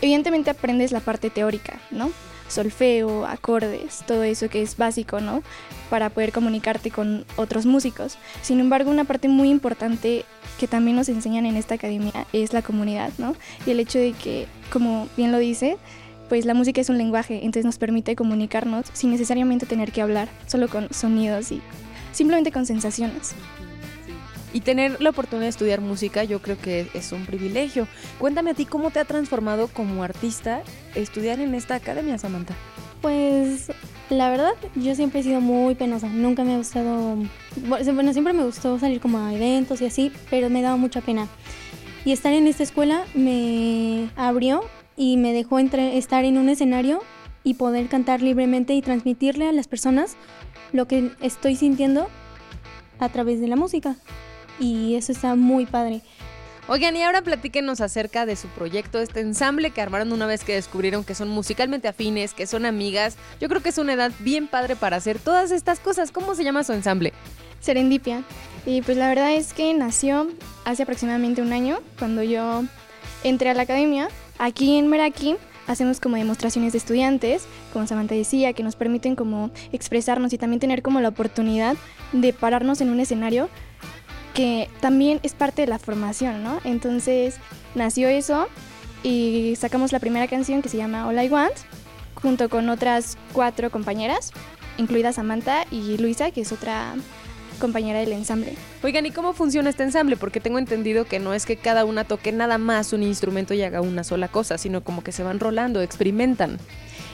evidentemente 0.00 0.50
aprendes 0.50 0.92
la 0.92 1.00
parte 1.00 1.30
teórica, 1.30 1.80
¿no? 1.90 2.10
Solfeo, 2.48 3.26
acordes, 3.26 4.02
todo 4.06 4.24
eso 4.24 4.48
que 4.48 4.60
es 4.62 4.76
básico, 4.76 5.20
¿no? 5.20 5.42
Para 5.88 6.10
poder 6.10 6.32
comunicarte 6.32 6.90
con 6.90 7.24
otros 7.36 7.64
músicos. 7.64 8.18
Sin 8.42 8.60
embargo, 8.60 8.90
una 8.90 9.04
parte 9.04 9.28
muy 9.28 9.50
importante 9.50 10.24
que 10.60 10.68
también 10.68 10.94
nos 10.94 11.08
enseñan 11.08 11.46
en 11.46 11.56
esta 11.56 11.76
academia 11.76 12.26
es 12.34 12.52
la 12.52 12.60
comunidad, 12.60 13.10
¿no? 13.16 13.34
Y 13.64 13.70
el 13.70 13.80
hecho 13.80 13.98
de 13.98 14.12
que, 14.12 14.46
como 14.70 15.08
bien 15.16 15.32
lo 15.32 15.38
dice, 15.38 15.78
pues 16.28 16.44
la 16.44 16.52
música 16.52 16.82
es 16.82 16.90
un 16.90 16.98
lenguaje, 16.98 17.36
entonces 17.36 17.64
nos 17.64 17.78
permite 17.78 18.14
comunicarnos 18.14 18.84
sin 18.92 19.10
necesariamente 19.10 19.64
tener 19.64 19.90
que 19.90 20.02
hablar, 20.02 20.28
solo 20.46 20.68
con 20.68 20.92
sonidos 20.92 21.50
y 21.50 21.62
simplemente 22.12 22.52
con 22.52 22.66
sensaciones. 22.66 23.32
Y 24.52 24.60
tener 24.60 25.00
la 25.00 25.10
oportunidad 25.10 25.46
de 25.46 25.50
estudiar 25.50 25.80
música 25.80 26.24
yo 26.24 26.42
creo 26.42 26.58
que 26.58 26.88
es 26.92 27.10
un 27.12 27.24
privilegio. 27.24 27.88
Cuéntame 28.18 28.50
a 28.50 28.54
ti 28.54 28.66
cómo 28.66 28.90
te 28.90 28.98
ha 28.98 29.06
transformado 29.06 29.66
como 29.68 30.02
artista 30.02 30.60
estudiar 30.94 31.40
en 31.40 31.54
esta 31.54 31.76
academia, 31.76 32.18
Samantha. 32.18 32.54
Pues 33.00 33.72
la 34.10 34.28
verdad, 34.28 34.52
yo 34.74 34.94
siempre 34.94 35.20
he 35.20 35.22
sido 35.22 35.40
muy 35.40 35.74
penosa. 35.74 36.08
Nunca 36.08 36.44
me 36.44 36.54
ha 36.54 36.58
gustado. 36.58 37.16
Bueno, 37.66 38.12
siempre 38.12 38.32
me 38.32 38.44
gustó 38.44 38.78
salir 38.78 39.00
como 39.00 39.18
a 39.18 39.34
eventos 39.34 39.80
y 39.80 39.86
así, 39.86 40.12
pero 40.28 40.50
me 40.50 40.62
daba 40.62 40.76
mucha 40.76 41.00
pena. 41.00 41.28
Y 42.04 42.12
estar 42.12 42.32
en 42.32 42.46
esta 42.46 42.62
escuela 42.62 43.04
me 43.14 44.10
abrió 44.16 44.62
y 44.96 45.16
me 45.16 45.32
dejó 45.32 45.58
entre, 45.58 45.96
estar 45.96 46.24
en 46.24 46.38
un 46.38 46.48
escenario 46.48 47.02
y 47.44 47.54
poder 47.54 47.88
cantar 47.88 48.20
libremente 48.20 48.74
y 48.74 48.82
transmitirle 48.82 49.48
a 49.48 49.52
las 49.52 49.68
personas 49.68 50.16
lo 50.72 50.86
que 50.86 51.10
estoy 51.20 51.56
sintiendo 51.56 52.08
a 52.98 53.08
través 53.08 53.40
de 53.40 53.48
la 53.48 53.56
música. 53.56 53.96
Y 54.58 54.94
eso 54.94 55.12
está 55.12 55.34
muy 55.36 55.66
padre. 55.66 56.02
Oigan, 56.72 56.94
y 56.94 57.02
ahora 57.02 57.22
platíquenos 57.22 57.80
acerca 57.80 58.26
de 58.26 58.36
su 58.36 58.46
proyecto, 58.46 59.00
este 59.00 59.18
ensamble 59.18 59.72
que 59.72 59.80
armaron 59.80 60.12
una 60.12 60.26
vez 60.26 60.44
que 60.44 60.54
descubrieron 60.54 61.02
que 61.02 61.16
son 61.16 61.28
musicalmente 61.28 61.88
afines, 61.88 62.32
que 62.32 62.46
son 62.46 62.64
amigas. 62.64 63.16
Yo 63.40 63.48
creo 63.48 63.60
que 63.60 63.70
es 63.70 63.78
una 63.78 63.94
edad 63.94 64.12
bien 64.20 64.46
padre 64.46 64.76
para 64.76 64.96
hacer 64.96 65.18
todas 65.18 65.50
estas 65.50 65.80
cosas. 65.80 66.12
¿Cómo 66.12 66.36
se 66.36 66.44
llama 66.44 66.62
su 66.62 66.72
ensamble? 66.72 67.12
Serendipia. 67.58 68.22
Y 68.66 68.82
pues 68.82 68.96
la 68.96 69.08
verdad 69.08 69.32
es 69.32 69.52
que 69.52 69.74
nació 69.74 70.28
hace 70.64 70.84
aproximadamente 70.84 71.42
un 71.42 71.52
año, 71.52 71.80
cuando 71.98 72.22
yo 72.22 72.62
entré 73.24 73.50
a 73.50 73.54
la 73.54 73.62
academia. 73.62 74.06
Aquí 74.38 74.76
en 74.76 74.86
Meraki 74.86 75.34
hacemos 75.66 75.98
como 75.98 76.18
demostraciones 76.18 76.70
de 76.70 76.78
estudiantes, 76.78 77.46
como 77.72 77.88
Samantha 77.88 78.14
decía, 78.14 78.52
que 78.52 78.62
nos 78.62 78.76
permiten 78.76 79.16
como 79.16 79.50
expresarnos 79.72 80.32
y 80.32 80.38
también 80.38 80.60
tener 80.60 80.82
como 80.82 81.00
la 81.00 81.08
oportunidad 81.08 81.74
de 82.12 82.32
pararnos 82.32 82.80
en 82.80 82.90
un 82.90 83.00
escenario 83.00 83.50
que 84.34 84.68
también 84.80 85.20
es 85.22 85.34
parte 85.34 85.62
de 85.62 85.68
la 85.68 85.78
formación, 85.78 86.42
¿no? 86.42 86.60
Entonces 86.64 87.36
nació 87.74 88.08
eso 88.08 88.48
y 89.02 89.54
sacamos 89.56 89.92
la 89.92 89.98
primera 89.98 90.26
canción 90.28 90.62
que 90.62 90.68
se 90.68 90.76
llama 90.76 91.06
All 91.06 91.22
I 91.22 91.28
Want, 91.28 91.54
junto 92.14 92.48
con 92.48 92.68
otras 92.68 93.16
cuatro 93.32 93.70
compañeras, 93.70 94.32
incluida 94.76 95.12
Samantha 95.12 95.64
y 95.70 95.96
Luisa, 95.98 96.30
que 96.30 96.42
es 96.42 96.52
otra 96.52 96.94
compañera 97.60 98.00
del 98.00 98.12
ensamble. 98.12 98.54
Oigan, 98.82 99.06
¿y 99.06 99.10
cómo 99.10 99.32
funciona 99.32 99.70
este 99.70 99.82
ensamble? 99.82 100.16
Porque 100.16 100.40
tengo 100.40 100.58
entendido 100.58 101.04
que 101.04 101.18
no 101.18 101.34
es 101.34 101.46
que 101.46 101.56
cada 101.56 101.84
una 101.84 102.04
toque 102.04 102.32
nada 102.32 102.58
más 102.58 102.92
un 102.92 103.02
instrumento 103.02 103.54
y 103.54 103.62
haga 103.62 103.80
una 103.80 104.02
sola 104.02 104.28
cosa, 104.28 104.58
sino 104.58 104.82
como 104.82 105.04
que 105.04 105.12
se 105.12 105.22
van 105.22 105.38
rolando, 105.38 105.82
experimentan. 105.82 106.58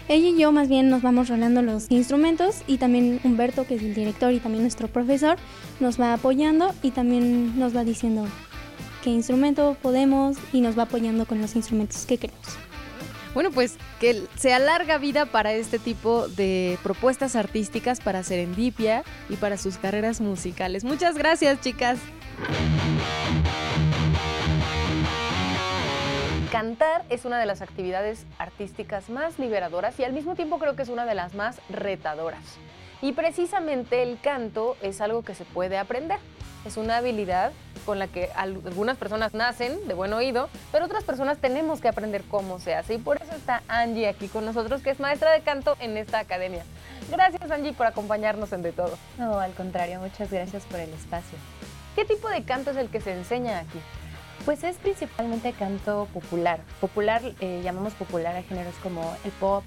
Ella 0.09 0.29
y 0.29 0.39
yo 0.39 0.53
más 0.53 0.69
bien 0.69 0.89
nos 0.89 1.03
vamos 1.03 1.29
rolando 1.29 1.63
los 1.63 1.91
instrumentos 1.91 2.63
y 2.69 2.79
también 2.79 3.19
Humberto, 3.25 3.67
que 3.67 3.75
es 3.75 3.83
el 3.83 3.95
director 3.95 4.33
y 4.33 4.39
también 4.39 4.63
nuestro 4.63 4.87
profesor, 4.87 5.37
nos 5.81 6.01
va 6.01 6.13
apoyando 6.13 6.73
y 6.83 6.93
también 6.93 7.59
nos 7.59 7.75
va 7.75 7.83
diciendo 7.83 8.25
qué 9.03 9.11
instrumento 9.11 9.77
podemos 9.83 10.37
y 10.53 10.61
nos 10.61 10.79
va 10.79 10.85
apoyando 10.85 11.27
con 11.27 11.41
los 11.41 11.57
instrumentos 11.57 12.07
que 12.07 12.19
queremos. 12.19 12.47
Bueno, 13.35 13.51
pues 13.51 13.77
que 14.01 14.23
sea 14.37 14.59
larga 14.59 14.97
vida 14.97 15.27
para 15.27 15.53
este 15.53 15.79
tipo 15.79 16.29
de 16.29 16.79
propuestas 16.83 17.37
artísticas 17.37 18.01
para 18.01 18.23
Serendipia 18.23 19.05
y 19.29 19.37
para 19.37 19.59
sus 19.59 19.77
carreras 19.77 20.21
musicales. 20.21 20.85
Muchas 20.85 21.17
gracias, 21.19 21.61
chicas. 21.61 21.99
Cantar 26.57 27.05
es 27.11 27.27
una 27.27 27.39
de 27.39 27.45
las 27.45 27.61
actividades 27.61 28.25
artísticas 28.39 29.11
más 29.11 29.39
liberadoras 29.39 30.01
y 30.01 30.05
al 30.05 30.15
mismo 30.15 30.35
tiempo 30.37 30.59
creo 30.59 30.75
que 30.75 30.85
es 30.85 30.89
una 30.89 31.05
de 31.05 31.15
las 31.15 31.35
más 31.35 31.61
retadoras. 31.69 32.41
Y 33.03 33.13
precisamente 33.13 34.03
el 34.03 34.19
canto 34.19 34.75
es 34.81 35.03
algo 35.03 35.23
que 35.23 35.35
se 35.35 35.45
puede 35.45 35.77
aprender. 35.77 36.19
Es 36.65 36.79
una 36.79 36.97
habilidad 36.97 37.53
con 37.85 37.99
la 37.99 38.07
que 38.07 38.31
algunas 38.35 38.97
personas 38.97 39.35
nacen 39.35 39.87
de 39.87 39.93
buen 39.93 40.15
oído, 40.15 40.49
pero 40.73 40.87
otras 40.87 41.05
personas 41.05 41.37
tenemos 41.43 41.83
que 41.83 41.89
aprender 41.89 42.25
cómo 42.25 42.59
se 42.59 42.75
hace. 42.75 42.95
Y 42.95 42.99
por 42.99 43.21
eso 43.21 43.37
está 43.37 43.63
Angie 43.69 44.09
aquí 44.09 44.27
con 44.29 44.47
nosotros, 44.47 44.81
que 44.81 44.89
es 44.89 44.99
maestra 44.99 45.33
de 45.33 45.43
canto 45.43 45.77
en 45.79 45.99
esta 45.99 46.21
academia. 46.21 46.65
Gracias 47.11 47.51
Angie 47.51 47.75
por 47.75 47.87
acompañarnos 47.87 48.51
en 48.55 48.63
De 48.63 48.73
Todo. 48.73 48.97
No, 49.19 49.41
al 49.41 49.53
contrario, 49.53 50.01
muchas 50.01 50.31
gracias 50.31 50.65
por 50.65 50.81
el 50.81 50.89
espacio. 50.95 51.37
¿Qué 51.95 52.07
tipo 52.07 52.31
de 52.31 52.45
canto 52.45 52.71
es 52.71 52.79
el 52.79 52.89
que 52.89 53.03
se 53.03 53.13
enseña 53.13 53.59
aquí? 53.59 53.79
Pues 54.45 54.63
es 54.63 54.77
principalmente 54.77 55.53
canto 55.53 56.07
popular. 56.13 56.61
Popular, 56.81 57.23
eh, 57.41 57.61
llamamos 57.65 57.95
popular 57.95 58.37
a 58.37 58.43
géneros 58.43 58.75
como 58.83 59.17
el 59.25 59.33
pop, 59.33 59.65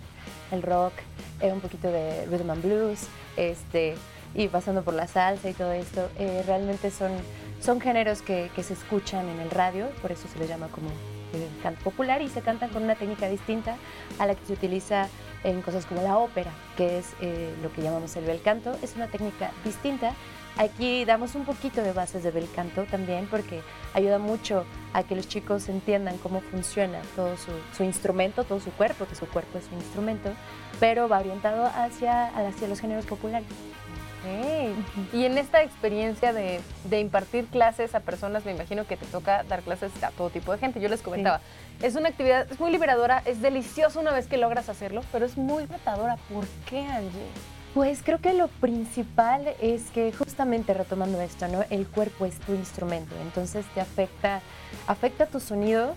el 0.51 0.61
rock, 0.61 0.93
eh, 1.41 1.51
un 1.51 1.59
poquito 1.59 1.89
de 1.91 2.25
rhythm 2.27 2.49
and 2.49 2.63
blues, 2.63 3.07
este, 3.35 3.95
y 4.35 4.47
pasando 4.47 4.83
por 4.83 4.93
la 4.93 5.07
salsa 5.07 5.49
y 5.49 5.53
todo 5.53 5.71
esto. 5.73 6.09
Eh, 6.17 6.43
realmente 6.45 6.91
son, 6.91 7.11
son 7.61 7.81
géneros 7.81 8.21
que, 8.21 8.49
que, 8.55 8.63
se 8.63 8.73
escuchan 8.73 9.27
en 9.27 9.39
el 9.39 9.51
radio, 9.51 9.89
por 10.01 10.11
eso 10.11 10.27
se 10.31 10.39
les 10.39 10.47
llama 10.47 10.67
como 10.69 10.89
canto 11.61 11.83
popular 11.83 12.23
y 12.23 12.29
se 12.29 12.41
cantan 12.41 12.69
con 12.69 12.81
una 12.81 12.95
técnica 12.95 13.29
distinta 13.29 13.75
a 14.17 14.25
la 14.25 14.33
que 14.33 14.45
se 14.45 14.53
utiliza 14.53 15.07
en 15.43 15.61
cosas 15.61 15.85
como 15.85 16.01
la 16.01 16.17
ópera, 16.17 16.51
que 16.75 16.97
es 16.97 17.05
lo 17.61 17.71
que 17.71 17.83
llamamos 17.83 18.15
el 18.15 18.25
bel 18.25 18.41
canto. 18.41 18.75
Es 18.81 18.95
una 18.95 19.07
técnica 19.07 19.51
distinta 19.63 20.13
Aquí 20.57 21.05
damos 21.05 21.35
un 21.35 21.45
poquito 21.45 21.81
de 21.81 21.93
bases 21.93 22.23
de 22.23 22.31
bel 22.31 22.47
canto 22.53 22.83
también 22.83 23.27
porque 23.27 23.61
ayuda 23.93 24.19
mucho 24.19 24.65
a 24.93 25.03
que 25.03 25.15
los 25.15 25.27
chicos 25.27 25.69
entiendan 25.69 26.17
cómo 26.17 26.41
funciona 26.41 26.99
todo 27.15 27.35
su, 27.37 27.83
instrumento, 27.83 28.43
todo 28.43 28.59
su 28.59 28.71
cuerpo, 28.71 29.05
que 29.05 29.15
su 29.15 29.27
cuerpo 29.27 29.57
es 29.57 29.65
su 29.65 29.75
instrumento, 29.75 30.31
pero 30.79 31.07
va 31.07 31.19
orientado 31.19 31.65
hacia, 31.65 32.27
hacia 32.27 32.67
los 32.67 32.79
géneros 32.79 33.05
populares. 33.05 33.47
Y 35.13 35.23
en 35.23 35.37
esta 35.37 35.63
experiencia 35.63 36.33
de, 36.33 36.61
impartir 36.99 37.45
clases 37.45 37.95
a 37.95 38.01
personas, 38.01 38.45
me 38.45 38.51
imagino 38.51 38.85
que 38.85 38.97
te 38.97 39.05
toca 39.05 39.43
dar 39.43 39.61
clases 39.61 39.91
a 40.03 40.11
todo 40.11 40.29
tipo 40.29 40.51
de 40.51 40.57
gente. 40.57 40.81
Yo 40.81 40.89
les 40.89 41.01
comentaba, 41.01 41.41
es 41.81 41.95
una 41.95 42.09
actividad, 42.09 42.51
es 42.51 42.59
muy 42.59 42.71
liberadora, 42.71 43.21
es 43.25 43.41
delicioso 43.41 43.99
una 43.99 44.11
vez 44.11 44.27
que 44.27 44.37
logras 44.37 44.67
hacerlo, 44.69 45.03
pero 45.11 45.25
es 45.25 45.37
muy 45.37 45.65
retadora. 45.65 46.17
¿Por 46.31 46.45
qué, 46.69 46.81
Angie? 46.81 47.29
Pues 47.79 48.01
creo 48.03 48.19
que 48.19 48.33
lo 48.33 48.49
principal 48.49 49.55
es 49.61 49.89
que 49.91 50.11
justamente 50.11 50.73
retomando 50.73 51.21
esto, 51.21 51.47
¿no? 51.47 51.63
El 51.69 51.87
cuerpo 51.87 52.25
es 52.25 52.37
tu 52.39 52.53
instrumento, 52.53 53.15
entonces 53.21 53.65
te 53.73 53.79
afecta, 53.79 54.41
afecta 54.85 55.27
tu 55.27 55.39
sonido 55.39 55.95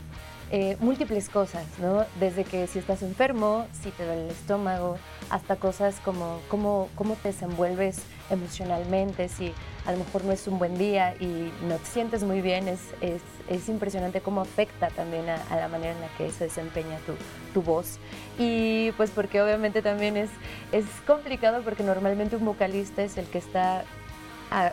eh, 0.53 0.77
múltiples 0.79 1.29
cosas, 1.29 1.65
¿no? 1.81 2.05
Desde 2.21 2.45
que 2.45 2.69
si 2.69 2.79
estás 2.79 3.03
enfermo, 3.03 3.67
si 3.73 3.91
te 3.91 4.07
duele 4.07 4.27
el 4.27 4.31
estómago, 4.31 4.97
hasta 5.29 5.57
cosas 5.57 5.97
como 6.05 6.39
cómo, 6.49 6.89
cómo 6.95 7.17
te 7.17 7.31
desenvuelves 7.33 8.03
emocionalmente, 8.33 9.29
si 9.29 9.53
a 9.87 9.93
lo 9.93 9.99
mejor 9.99 10.25
no 10.25 10.33
es 10.33 10.47
un 10.47 10.59
buen 10.59 10.79
día 10.79 11.15
y 11.21 11.53
no 11.67 11.77
te 11.77 11.87
sientes 11.87 12.23
muy 12.23 12.41
bien, 12.41 12.69
es, 12.69 12.81
es, 13.01 13.23
es 13.49 13.69
impresionante 13.69 14.21
cómo 14.21 14.41
afecta 14.41 14.89
también 14.89 15.29
a, 15.29 15.57
la 15.57 15.69
manera 15.69 15.93
en 15.93 16.01
la 16.01 16.09
que 16.17 16.31
se 16.31 16.45
desempeña 16.45 16.99
tu, 17.07 17.15
tu, 17.53 17.63
voz. 17.63 17.99
Y 18.39 18.93
pues 18.93 19.11
porque 19.11 19.43
obviamente 19.43 19.83
también 19.83 20.17
es, 20.17 20.31
es 20.73 20.85
complicado 21.07 21.63
porque 21.63 21.83
normalmente 21.83 22.37
un 22.37 22.45
vocalista 22.45 23.03
es 23.03 23.17
el 23.19 23.27
que 23.27 23.39
está 23.39 23.85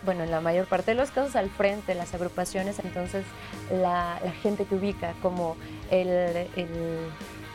bueno, 0.03 0.23
en 0.23 0.31
la 0.31 0.41
mayor 0.41 0.65
parte 0.65 0.91
de 0.91 0.95
los 0.95 1.11
casos 1.11 1.35
al 1.35 1.49
frente 1.49 1.95
las 1.95 2.13
agrupaciones, 2.13 2.79
entonces 2.79 3.23
la, 3.71 4.19
gente 4.41 4.65
te 4.65 4.75
ubica 4.75 5.13
como 5.21 5.55
el, 5.89 6.47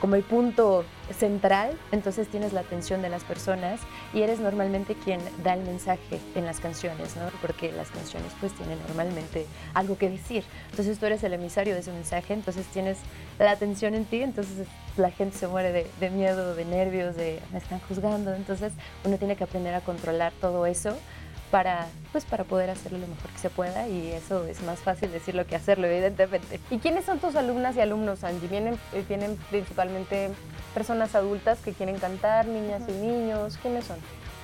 como 0.04 0.16
el 0.16 0.22
punto 0.22 0.84
central, 1.18 1.78
entonces 1.90 2.28
tienes 2.28 2.52
la 2.52 2.60
atención 2.60 3.00
de 3.00 3.08
las 3.08 3.24
personas 3.24 3.80
y 4.12 4.20
eres 4.20 4.38
normalmente 4.38 4.96
quien 4.96 5.18
da 5.42 5.54
el 5.54 5.62
mensaje 5.62 6.20
en 6.34 6.44
las 6.44 6.60
canciones, 6.60 7.16
¿no? 7.16 7.22
Porque 7.40 7.72
las 7.72 7.90
canciones 7.90 8.30
pues 8.38 8.52
tienen 8.52 8.78
normalmente 8.86 9.46
algo 9.72 9.96
que 9.96 10.10
decir. 10.10 10.44
Entonces 10.68 10.98
tú 10.98 11.06
eres 11.06 11.24
el 11.24 11.32
emisario 11.32 11.72
de 11.72 11.80
ese 11.80 11.90
mensaje, 11.90 12.34
entonces 12.34 12.66
tienes 12.66 12.98
la 13.38 13.52
atención 13.52 13.94
en 13.94 14.04
ti, 14.04 14.20
entonces 14.20 14.66
la 14.98 15.10
gente 15.10 15.38
se 15.38 15.48
muere 15.48 15.72
de, 15.72 15.86
de 15.98 16.10
miedo, 16.10 16.54
de 16.54 16.66
nervios, 16.66 17.16
de 17.16 17.40
me 17.50 17.56
están 17.56 17.80
juzgando, 17.88 18.34
entonces 18.34 18.74
uno 19.06 19.16
tiene 19.16 19.36
que 19.36 19.44
aprender 19.44 19.72
a 19.72 19.80
controlar 19.80 20.34
todo 20.38 20.66
eso 20.66 20.98
para, 21.54 21.86
pues, 22.10 22.24
para 22.24 22.42
poder 22.42 22.68
hacerlo 22.68 22.98
lo 22.98 23.06
mejor 23.06 23.30
que 23.30 23.38
se 23.38 23.48
pueda 23.48 23.86
y 23.86 24.10
eso 24.10 24.44
es 24.44 24.60
más 24.62 24.80
fácil 24.80 25.12
decirlo 25.12 25.46
que 25.46 25.54
hacerlo, 25.54 25.86
evidentemente. 25.86 26.58
¿Y 26.68 26.78
quiénes 26.78 27.04
son 27.04 27.20
tus 27.20 27.36
alumnas 27.36 27.76
y 27.76 27.80
alumnos, 27.80 28.24
Angie? 28.24 28.48
¿Vienen, 28.48 28.74
eh, 28.92 29.04
¿Vienen 29.08 29.38
principalmente 29.50 30.30
personas 30.74 31.14
adultas 31.14 31.60
que 31.60 31.72
quieren 31.72 32.00
cantar, 32.00 32.48
niñas 32.48 32.82
y 32.88 32.92
niños? 32.94 33.56
¿Quiénes 33.62 33.84
son? 33.84 33.98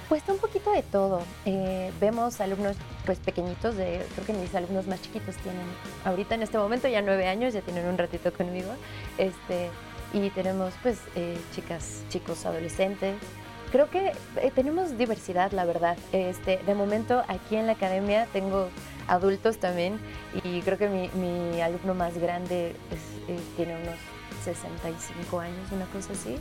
Pues 0.08 0.22
un 0.28 0.38
poquito 0.38 0.70
de 0.70 0.84
todo. 0.84 1.22
Eh, 1.46 1.90
vemos 2.00 2.40
alumnos 2.40 2.76
pues 3.04 3.18
pequeñitos, 3.18 3.76
de, 3.76 4.06
creo 4.14 4.26
que 4.28 4.32
mis 4.32 4.54
alumnos 4.54 4.86
más 4.86 5.02
chiquitos 5.02 5.34
tienen 5.38 5.66
ahorita 6.04 6.36
en 6.36 6.44
este 6.44 6.58
momento 6.58 6.86
ya 6.86 7.02
nueve 7.02 7.26
años, 7.26 7.52
ya 7.52 7.60
tienen 7.60 7.86
un 7.86 7.98
ratito 7.98 8.32
conmigo. 8.32 8.70
Este, 9.18 9.68
y 10.12 10.30
tenemos 10.30 10.74
pues 10.80 11.00
eh, 11.16 11.36
chicas, 11.56 12.04
chicos 12.08 12.46
adolescentes, 12.46 13.16
Creo 13.72 13.88
que 13.88 14.12
eh, 14.36 14.50
tenemos 14.54 14.98
diversidad, 14.98 15.52
la 15.52 15.64
verdad. 15.64 15.96
Este, 16.12 16.58
de 16.58 16.74
momento 16.74 17.22
aquí 17.28 17.56
en 17.56 17.66
la 17.66 17.72
academia 17.72 18.26
tengo 18.32 18.68
adultos 19.06 19.58
también 19.58 19.98
y 20.44 20.60
creo 20.62 20.76
que 20.76 20.88
mi, 20.88 21.60
alumno 21.60 21.94
más 21.94 22.18
grande 22.18 22.74
eh, 23.28 23.38
tiene 23.56 23.74
unos 23.74 24.19
65 24.40 25.40
años, 25.40 25.72
una 25.72 25.86
cosa 25.86 26.12
así. 26.12 26.36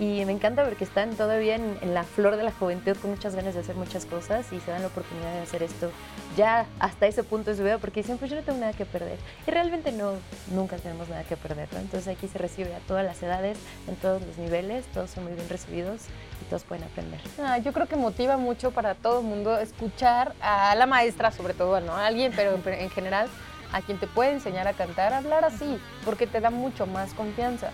Y 0.00 0.24
me 0.24 0.32
encanta 0.32 0.64
porque 0.64 0.84
están 0.84 1.14
todavía 1.14 1.56
en, 1.56 1.78
en, 1.82 1.94
la 1.94 2.04
flor 2.04 2.36
de 2.36 2.42
la 2.42 2.52
juventud 2.52 2.96
con 2.96 3.10
muchas 3.10 3.34
ganas 3.34 3.54
de 3.54 3.60
hacer 3.60 3.76
muchas 3.76 4.06
cosas 4.06 4.50
y 4.52 4.60
se 4.60 4.70
dan 4.70 4.80
la 4.80 4.88
oportunidad 4.88 5.32
de 5.32 5.40
hacer 5.40 5.62
esto 5.62 5.90
ya 6.36 6.66
hasta 6.78 7.06
ese 7.06 7.22
punto 7.22 7.50
de 7.50 7.56
su 7.56 7.62
vida 7.62 7.78
porque 7.78 8.00
dicen, 8.00 8.18
pues 8.18 8.30
yo 8.30 8.36
no 8.36 8.42
tengo 8.42 8.58
nada 8.58 8.72
que 8.72 8.86
perder. 8.86 9.18
Y 9.46 9.50
realmente 9.50 9.92
no, 9.92 10.12
nunca 10.52 10.76
tenemos 10.76 11.08
nada 11.08 11.24
que 11.24 11.36
perder. 11.36 11.68
¿no? 11.72 11.80
Entonces 11.80 12.08
aquí 12.08 12.28
se 12.28 12.38
recibe 12.38 12.74
a 12.74 12.78
todas 12.80 13.04
las 13.04 13.22
edades, 13.22 13.58
en 13.86 13.96
todos 13.96 14.22
los 14.22 14.38
niveles, 14.38 14.84
todos 14.86 15.10
son 15.10 15.24
muy 15.24 15.34
bien 15.34 15.48
recibidos 15.48 16.02
y 16.40 16.44
todos 16.46 16.64
pueden 16.64 16.84
aprender. 16.84 17.20
Ah, 17.38 17.58
yo 17.58 17.72
creo 17.72 17.86
que 17.86 17.96
motiva 17.96 18.36
mucho 18.36 18.70
para 18.70 18.94
todo 18.94 19.20
el 19.20 19.26
mundo 19.26 19.58
escuchar 19.58 20.34
a 20.40 20.74
la 20.74 20.86
maestra, 20.86 21.30
sobre 21.30 21.54
todo, 21.54 21.80
¿no? 21.80 21.92
A 21.92 22.06
alguien, 22.06 22.32
pero 22.34 22.58
en 22.66 22.90
general, 22.90 23.28
a 23.72 23.80
quien 23.82 23.98
te 23.98 24.06
puede 24.06 24.32
enseñar 24.32 24.68
a 24.68 24.72
cantar, 24.72 25.12
hablar 25.12 25.44
así, 25.44 25.78
porque 26.04 26.26
te 26.26 26.40
da 26.40 26.50
mucho 26.50 26.86
más 26.86 27.14
confianza. 27.14 27.70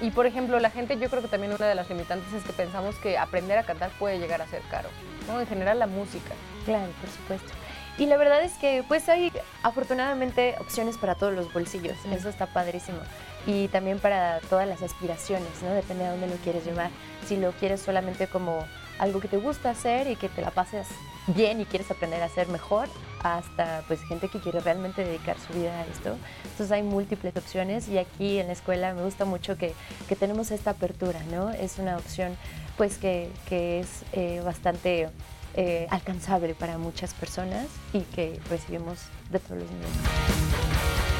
Y 0.00 0.10
por 0.10 0.26
ejemplo, 0.26 0.58
la 0.58 0.70
gente, 0.70 0.98
yo 0.98 1.08
creo 1.08 1.22
que 1.22 1.28
también 1.28 1.52
una 1.52 1.66
de 1.66 1.76
las 1.76 1.88
limitantes 1.88 2.32
es 2.32 2.42
que 2.42 2.52
pensamos 2.52 2.96
que 2.96 3.18
aprender 3.18 3.56
a 3.58 3.62
cantar 3.62 3.90
puede 3.98 4.18
llegar 4.18 4.42
a 4.42 4.48
ser 4.48 4.62
caro, 4.70 4.88
¿no? 5.28 5.40
En 5.40 5.46
general 5.46 5.78
la 5.78 5.86
música. 5.86 6.34
Claro, 6.64 6.90
por 7.00 7.10
supuesto. 7.10 7.52
Y 7.98 8.06
la 8.06 8.16
verdad 8.16 8.42
es 8.42 8.54
que 8.54 8.84
pues 8.88 9.08
hay 9.08 9.30
afortunadamente 9.62 10.56
opciones 10.58 10.96
para 10.96 11.14
todos 11.14 11.34
los 11.34 11.52
bolsillos, 11.52 11.96
eso 12.10 12.28
está 12.28 12.46
padrísimo. 12.46 12.98
Y 13.46 13.68
también 13.68 13.98
para 13.98 14.40
todas 14.40 14.66
las 14.66 14.82
aspiraciones, 14.82 15.62
¿no? 15.62 15.72
Depende 15.72 16.04
de 16.04 16.10
dónde 16.10 16.26
lo 16.28 16.36
quieres 16.36 16.64
llevar. 16.64 16.90
Si 17.26 17.36
lo 17.36 17.52
quieres 17.52 17.80
solamente 17.80 18.26
como 18.26 18.66
algo 18.98 19.20
que 19.20 19.28
te 19.28 19.36
gusta 19.36 19.70
hacer 19.70 20.08
y 20.08 20.16
que 20.16 20.28
te 20.28 20.42
la 20.42 20.50
pases 20.50 20.88
bien 21.28 21.60
y 21.60 21.64
quieres 21.64 21.90
aprender 21.90 22.22
a 22.22 22.26
hacer 22.26 22.48
mejor, 22.48 22.88
hasta 23.22 23.82
pues 23.86 24.00
gente 24.02 24.28
que 24.28 24.40
quiere 24.40 24.60
realmente 24.60 25.04
dedicar 25.04 25.36
su 25.38 25.52
vida 25.52 25.80
a 25.80 25.86
esto. 25.86 26.16
Entonces 26.44 26.70
hay 26.72 26.82
múltiples 26.82 27.36
opciones 27.36 27.88
y 27.88 27.98
aquí 27.98 28.38
en 28.38 28.46
la 28.48 28.52
escuela 28.52 28.94
me 28.94 29.02
gusta 29.02 29.24
mucho 29.24 29.56
que, 29.56 29.74
que 30.08 30.16
tenemos 30.16 30.50
esta 30.50 30.70
apertura, 30.70 31.20
¿no? 31.30 31.50
Es 31.50 31.78
una 31.78 31.96
opción 31.96 32.36
pues 32.76 32.98
que, 32.98 33.30
que 33.48 33.80
es 33.80 34.02
eh, 34.12 34.40
bastante 34.44 35.08
eh, 35.54 35.86
alcanzable 35.90 36.54
para 36.54 36.78
muchas 36.78 37.12
personas 37.14 37.66
y 37.92 38.00
que 38.00 38.40
recibimos 38.48 38.98
de 39.30 39.38
todos 39.38 39.62
los 39.62 39.70
niveles. 39.70 41.11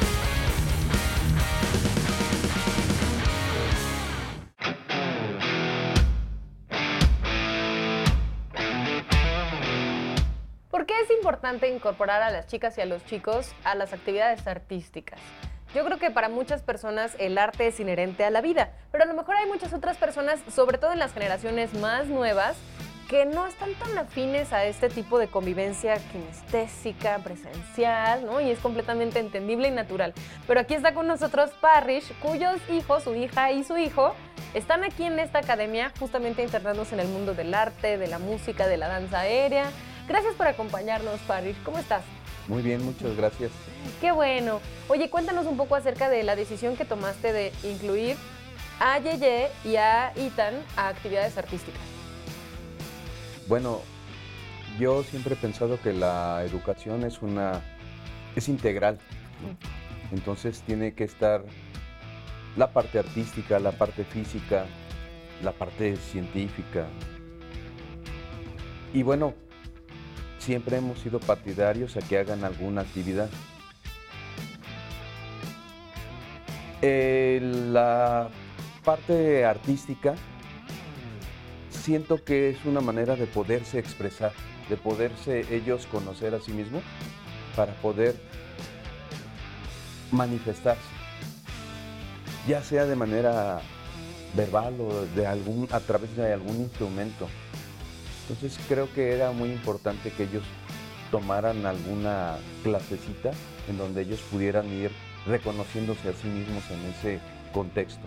Es 11.03 11.11
importante 11.11 11.69
incorporar 11.69 12.21
a 12.21 12.31
las 12.31 12.47
chicas 12.47 12.77
y 12.77 12.81
a 12.81 12.85
los 12.85 13.05
chicos 13.05 13.53
a 13.63 13.75
las 13.75 13.93
actividades 13.93 14.47
artísticas? 14.47 15.19
Yo 15.75 15.83
creo 15.83 15.97
que 15.97 16.11
para 16.11 16.29
muchas 16.29 16.61
personas 16.61 17.15
el 17.19 17.37
arte 17.37 17.67
es 17.67 17.79
inherente 17.79 18.23
a 18.23 18.29
la 18.29 18.41
vida, 18.41 18.71
pero 18.91 19.03
a 19.03 19.07
lo 19.07 19.13
mejor 19.13 19.35
hay 19.35 19.47
muchas 19.47 19.73
otras 19.73 19.97
personas, 19.97 20.39
sobre 20.53 20.77
todo 20.77 20.93
en 20.93 20.99
las 20.99 21.13
generaciones 21.13 21.73
más 21.73 22.07
nuevas, 22.07 22.55
que 23.09 23.25
no 23.25 23.45
están 23.45 23.73
tan 23.75 23.97
afines 23.97 24.53
a 24.53 24.65
este 24.65 24.89
tipo 24.89 25.19
de 25.19 25.27
convivencia 25.27 25.97
kinestésica, 26.11 27.19
presencial, 27.19 28.25
¿no? 28.25 28.39
Y 28.39 28.49
es 28.49 28.59
completamente 28.59 29.19
entendible 29.19 29.67
y 29.67 29.71
natural. 29.71 30.13
Pero 30.47 30.59
aquí 30.59 30.73
está 30.73 30.93
con 30.93 31.07
nosotros 31.07 31.51
Parrish, 31.59 32.13
cuyos 32.19 32.57
hijos, 32.71 33.03
su 33.03 33.13
hija 33.13 33.51
y 33.51 33.63
su 33.63 33.77
hijo, 33.77 34.15
están 34.53 34.83
aquí 34.83 35.03
en 35.03 35.19
esta 35.19 35.39
academia 35.39 35.91
justamente 35.99 36.43
internándose 36.43 36.95
en 36.95 37.01
el 37.01 37.07
mundo 37.07 37.33
del 37.33 37.53
arte, 37.53 37.97
de 37.97 38.07
la 38.07 38.19
música, 38.19 38.67
de 38.67 38.77
la 38.77 38.87
danza 38.87 39.19
aérea. 39.19 39.65
Gracias 40.07 40.35
por 40.35 40.47
acompañarnos, 40.47 41.19
Parrish. 41.21 41.61
¿Cómo 41.63 41.79
estás? 41.79 42.03
Muy 42.47 42.61
bien, 42.61 42.83
muchas 42.83 43.15
gracias. 43.15 43.51
Qué 44.01 44.11
bueno. 44.11 44.59
Oye, 44.89 45.09
cuéntanos 45.09 45.45
un 45.45 45.55
poco 45.55 45.75
acerca 45.75 46.09
de 46.09 46.23
la 46.23 46.35
decisión 46.35 46.75
que 46.75 46.83
tomaste 46.83 47.31
de 47.31 47.53
incluir 47.63 48.17
a 48.79 48.99
Yeye 48.99 49.49
y 49.63 49.77
a 49.77 50.11
Ethan 50.15 50.55
a 50.75 50.89
actividades 50.89 51.37
artísticas. 51.37 51.81
Bueno, 53.47 53.81
yo 54.79 55.03
siempre 55.03 55.35
he 55.35 55.37
pensado 55.37 55.79
que 55.81 55.93
la 55.93 56.43
educación 56.43 57.03
es 57.03 57.21
una 57.21 57.61
es 58.35 58.49
integral. 58.49 58.99
¿no? 59.41 59.57
Entonces 60.11 60.61
tiene 60.61 60.93
que 60.93 61.03
estar 61.03 61.43
la 62.57 62.71
parte 62.71 62.99
artística, 62.99 63.59
la 63.59 63.71
parte 63.71 64.03
física, 64.03 64.65
la 65.41 65.51
parte 65.51 65.95
científica. 65.95 66.87
Y 68.93 69.01
bueno, 69.01 69.33
siempre 70.43 70.77
hemos 70.77 70.99
sido 70.99 71.19
partidarios 71.19 71.95
a 71.95 72.01
que 72.01 72.17
hagan 72.17 72.43
alguna 72.43 72.81
actividad. 72.81 73.29
Eh, 76.81 77.39
la 77.71 78.29
parte 78.83 79.45
artística 79.45 80.15
siento 81.69 82.23
que 82.25 82.49
es 82.49 82.65
una 82.65 82.81
manera 82.81 83.15
de 83.15 83.25
poderse 83.25 83.79
expresar, 83.79 84.33
de 84.69 84.75
poderse 84.75 85.45
ellos 85.55 85.85
conocer 85.85 86.35
a 86.35 86.41
sí 86.41 86.51
mismos 86.51 86.83
para 87.55 87.73
poder 87.75 88.15
manifestarse, 90.11 90.81
ya 92.47 92.61
sea 92.61 92.85
de 92.85 92.95
manera 92.97 93.61
verbal 94.35 94.75
o 94.81 95.05
de 95.15 95.25
algún, 95.25 95.69
a 95.71 95.79
través 95.79 96.15
de 96.17 96.33
algún 96.33 96.57
instrumento. 96.57 97.29
Entonces 98.27 98.57
creo 98.67 98.91
que 98.93 99.13
era 99.13 99.31
muy 99.31 99.51
importante 99.51 100.11
que 100.11 100.23
ellos 100.23 100.43
tomaran 101.11 101.65
alguna 101.65 102.37
clasecita 102.63 103.31
en 103.69 103.77
donde 103.77 104.01
ellos 104.01 104.19
pudieran 104.31 104.67
ir 104.67 104.91
reconociéndose 105.27 106.09
a 106.09 106.13
sí 106.13 106.27
mismos 106.27 106.63
en 106.71 106.85
ese 106.85 107.19
contexto. 107.53 108.01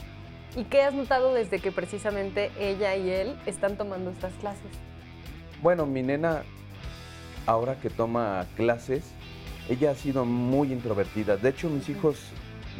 ¿Y 0.57 0.65
qué 0.65 0.83
has 0.83 0.95
notado 0.95 1.35
desde 1.35 1.61
que 1.61 1.71
precisamente 1.71 2.51
ella 2.59 2.97
y 2.97 3.11
él 3.11 3.37
están 3.47 3.77
tomando 3.77 4.11
estas 4.11 4.33
clases? 4.35 4.71
Bueno, 5.63 5.85
mi 5.87 6.03
nena, 6.03 6.45
ahora 7.47 7.79
que 7.79 7.91
toma 7.91 8.47
clases, 8.57 9.05
ella 9.69 9.91
ha 9.91 9.95
sido 9.95 10.25
muy 10.25 10.73
introvertida. 10.73 11.37
De 11.37 11.51
hecho, 11.51 11.69
mis 11.69 11.89
hijos, 11.89 12.17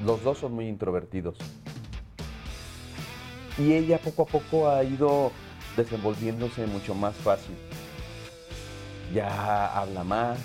los 0.05 0.23
dos 0.25 0.39
son 0.39 0.55
muy 0.55 0.69
introvertidos. 0.69 1.37
Y 3.59 3.73
ella 3.73 3.99
poco 3.99 4.23
a 4.23 4.27
poco 4.27 4.71
ha 4.71 4.83
ido 4.85 5.33
desenvolviéndose 5.77 6.67
mucho 6.67 6.95
más 6.95 7.15
fácil. 7.17 7.55
Ya 9.15 9.79
habla 9.79 10.03
más, 10.05 10.39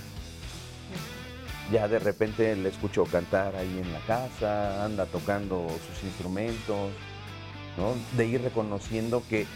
ya 1.71 1.87
de 1.87 1.99
repente 1.99 2.55
le 2.55 2.69
escucho 2.69 3.05
cantar 3.05 3.55
ahí 3.55 3.79
en 3.81 3.91
la 3.93 3.99
casa, 4.01 4.85
anda 4.85 5.05
tocando 5.05 5.67
sus 5.87 6.03
instrumentos, 6.03 6.91
¿no? 7.77 7.95
de 8.17 8.27
ir 8.27 8.41
reconociendo 8.41 9.23
que 9.29 9.47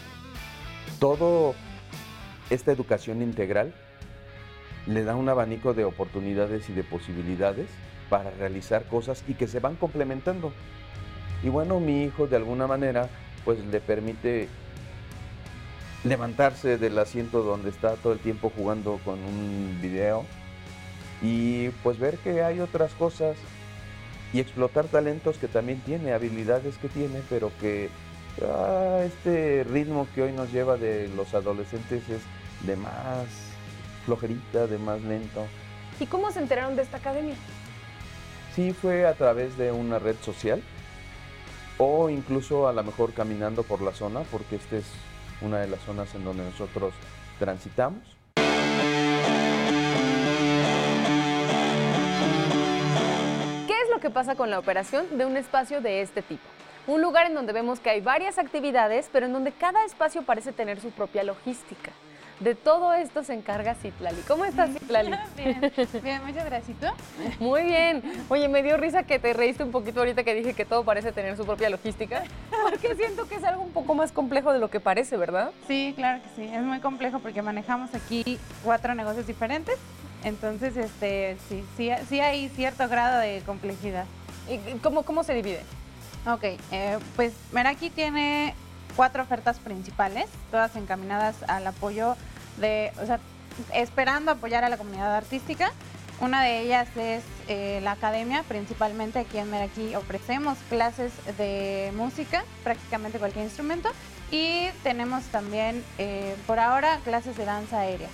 todo 0.98 1.54
esta 2.50 2.72
educación 2.72 3.22
integral 3.22 3.74
le 4.86 5.04
da 5.04 5.16
un 5.16 5.28
abanico 5.28 5.74
de 5.74 5.84
oportunidades 5.84 6.68
y 6.70 6.72
de 6.72 6.84
posibilidades 6.84 7.68
para 8.08 8.30
realizar 8.30 8.84
cosas 8.84 9.22
y 9.28 9.34
que 9.34 9.48
se 9.48 9.60
van 9.60 9.76
complementando. 9.76 10.52
Y 11.42 11.48
bueno, 11.48 11.80
mi 11.80 12.04
hijo 12.04 12.26
de 12.26 12.36
alguna 12.36 12.66
manera 12.66 13.08
pues 13.44 13.64
le 13.66 13.80
permite 13.80 14.48
levantarse 16.06 16.78
del 16.78 16.98
asiento 16.98 17.42
donde 17.42 17.70
está 17.70 17.94
todo 17.96 18.12
el 18.12 18.18
tiempo 18.18 18.52
jugando 18.54 19.00
con 19.04 19.18
un 19.22 19.78
video 19.82 20.24
y 21.22 21.70
pues 21.82 21.98
ver 21.98 22.18
que 22.18 22.42
hay 22.42 22.60
otras 22.60 22.92
cosas 22.92 23.36
y 24.32 24.40
explotar 24.40 24.86
talentos 24.86 25.38
que 25.38 25.48
también 25.48 25.80
tiene, 25.80 26.12
habilidades 26.12 26.76
que 26.78 26.88
tiene, 26.88 27.22
pero 27.28 27.50
que 27.60 27.88
ah, 28.42 29.00
este 29.04 29.64
ritmo 29.64 30.06
que 30.14 30.22
hoy 30.22 30.32
nos 30.32 30.52
lleva 30.52 30.76
de 30.76 31.08
los 31.08 31.32
adolescentes 31.34 32.08
es 32.08 32.22
de 32.66 32.76
más 32.76 33.26
flojerita, 34.04 34.66
de 34.66 34.78
más 34.78 35.00
lento. 35.02 35.46
¿Y 35.98 36.06
cómo 36.06 36.30
se 36.30 36.40
enteraron 36.40 36.76
de 36.76 36.82
esta 36.82 36.98
academia? 36.98 37.34
Sí 38.54 38.72
fue 38.72 39.06
a 39.06 39.14
través 39.14 39.56
de 39.56 39.72
una 39.72 39.98
red 39.98 40.16
social 40.22 40.62
o 41.78 42.10
incluso 42.10 42.68
a 42.68 42.72
lo 42.72 42.82
mejor 42.82 43.12
caminando 43.12 43.62
por 43.62 43.82
la 43.82 43.92
zona, 43.92 44.20
porque 44.30 44.56
esta 44.56 44.76
es 44.76 44.84
una 45.40 45.58
de 45.58 45.68
las 45.68 45.80
zonas 45.80 46.14
en 46.14 46.24
donde 46.24 46.44
nosotros 46.44 46.94
transitamos. 47.38 48.00
¿Qué 53.66 53.72
es 53.72 53.90
lo 53.92 54.00
que 54.00 54.10
pasa 54.10 54.34
con 54.34 54.50
la 54.50 54.58
operación 54.58 55.18
de 55.18 55.26
un 55.26 55.36
espacio 55.36 55.80
de 55.80 56.02
este 56.02 56.22
tipo? 56.22 56.44
Un 56.86 57.02
lugar 57.02 57.26
en 57.26 57.34
donde 57.34 57.52
vemos 57.52 57.80
que 57.80 57.90
hay 57.90 58.00
varias 58.00 58.38
actividades, 58.38 59.08
pero 59.12 59.26
en 59.26 59.32
donde 59.32 59.52
cada 59.52 59.84
espacio 59.84 60.22
parece 60.22 60.52
tener 60.52 60.80
su 60.80 60.90
propia 60.90 61.24
logística. 61.24 61.90
De 62.40 62.54
todo 62.54 62.92
esto 62.92 63.24
se 63.24 63.32
encarga 63.32 63.74
Citlali. 63.74 64.20
¿Cómo 64.28 64.44
estás, 64.44 64.70
Citlali? 64.70 65.10
Bien, 65.36 65.72
bien, 66.02 66.22
muchas 66.26 66.44
gracias. 66.44 66.76
Muy 67.38 67.62
bien. 67.62 68.02
Oye, 68.28 68.48
me 68.48 68.62
dio 68.62 68.76
risa 68.76 69.04
que 69.04 69.18
te 69.18 69.32
reíste 69.32 69.64
un 69.64 69.70
poquito 69.72 70.00
ahorita 70.00 70.22
que 70.22 70.34
dije 70.34 70.52
que 70.52 70.66
todo 70.66 70.84
parece 70.84 71.12
tener 71.12 71.36
su 71.36 71.46
propia 71.46 71.70
logística, 71.70 72.24
porque 72.62 72.94
siento 72.94 73.26
que 73.26 73.36
es 73.36 73.44
algo 73.44 73.62
un 73.62 73.72
poco 73.72 73.94
más 73.94 74.12
complejo 74.12 74.52
de 74.52 74.58
lo 74.58 74.68
que 74.68 74.80
parece, 74.80 75.16
¿verdad? 75.16 75.50
Sí, 75.66 75.94
claro 75.96 76.22
que 76.22 76.28
sí. 76.36 76.50
Es 76.52 76.62
muy 76.62 76.80
complejo 76.80 77.20
porque 77.20 77.40
manejamos 77.40 77.94
aquí 77.94 78.38
cuatro 78.62 78.94
negocios 78.94 79.26
diferentes. 79.26 79.76
Entonces, 80.22 80.76
este, 80.76 81.38
sí, 81.48 81.64
sí, 81.76 81.90
sí 82.08 82.20
hay 82.20 82.48
cierto 82.50 82.86
grado 82.88 83.18
de 83.18 83.42
complejidad. 83.46 84.04
¿Y 84.48 84.58
cómo, 84.78 85.04
cómo 85.04 85.22
se 85.22 85.34
divide? 85.34 85.62
Ok, 86.26 86.42
eh, 86.72 86.98
pues 87.14 87.32
Meraki 87.52 87.88
tiene 87.88 88.54
cuatro 88.96 89.22
ofertas 89.22 89.58
principales, 89.58 90.26
todas 90.50 90.74
encaminadas 90.74 91.36
al 91.46 91.66
apoyo 91.66 92.16
de, 92.56 92.92
o 93.00 93.06
sea, 93.06 93.20
esperando 93.72 94.32
apoyar 94.32 94.64
a 94.64 94.68
la 94.68 94.76
comunidad 94.76 95.14
artística. 95.14 95.70
Una 96.18 96.42
de 96.42 96.60
ellas 96.60 96.88
es 96.96 97.22
eh, 97.46 97.80
la 97.82 97.92
academia, 97.92 98.42
principalmente 98.48 99.18
aquí 99.18 99.36
en 99.36 99.50
Meraki 99.50 99.94
ofrecemos 99.94 100.56
clases 100.70 101.12
de 101.36 101.92
música, 101.94 102.42
prácticamente 102.64 103.18
cualquier 103.18 103.44
instrumento, 103.44 103.90
y 104.30 104.68
tenemos 104.82 105.24
también 105.24 105.84
eh, 105.98 106.34
por 106.46 106.58
ahora 106.58 107.00
clases 107.04 107.36
de 107.36 107.44
danza 107.44 107.80
aérea. 107.80 108.08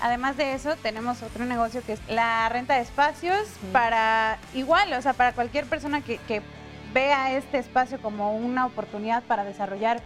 Además 0.00 0.36
de 0.36 0.54
eso, 0.54 0.74
tenemos 0.82 1.22
otro 1.22 1.44
negocio 1.46 1.82
que 1.86 1.94
es 1.94 2.00
la 2.08 2.48
renta 2.48 2.74
de 2.74 2.80
espacios 2.80 3.46
para 3.72 4.38
igual, 4.52 4.92
o 4.92 5.00
sea, 5.00 5.12
para 5.12 5.32
cualquier 5.32 5.66
persona 5.66 6.02
que, 6.02 6.18
que 6.18 6.42
vea 6.96 7.36
este 7.36 7.58
espacio 7.58 8.00
como 8.00 8.34
una 8.34 8.64
oportunidad 8.64 9.22
para 9.24 9.44
desarrollar 9.44 10.00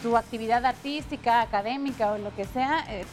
su 0.00 0.16
actividad 0.16 0.64
artística, 0.64 1.42
académica 1.42 2.10
o 2.12 2.16
lo 2.16 2.34
que 2.34 2.46
sea, 2.46 2.86
eh, 2.88 3.04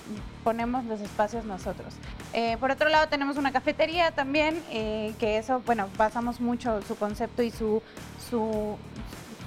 ponemos 0.45 0.86
los 0.86 1.01
espacios 1.01 1.43
nosotros. 1.43 1.93
Eh, 2.32 2.55
por 2.62 2.71
otro 2.71 2.88
lado, 2.88 3.10
tenemos 3.10 3.36
una 3.36 3.51
cafetería 3.51 4.12
también, 4.12 4.63
eh, 4.71 5.13
que 5.19 5.38
eso, 5.38 5.62
bueno, 5.65 5.89
basamos 5.97 6.39
mucho 6.39 6.82
su 6.84 6.95
concepto 6.95 7.43
y 7.43 7.51
su, 7.51 7.84
su, 8.29 8.77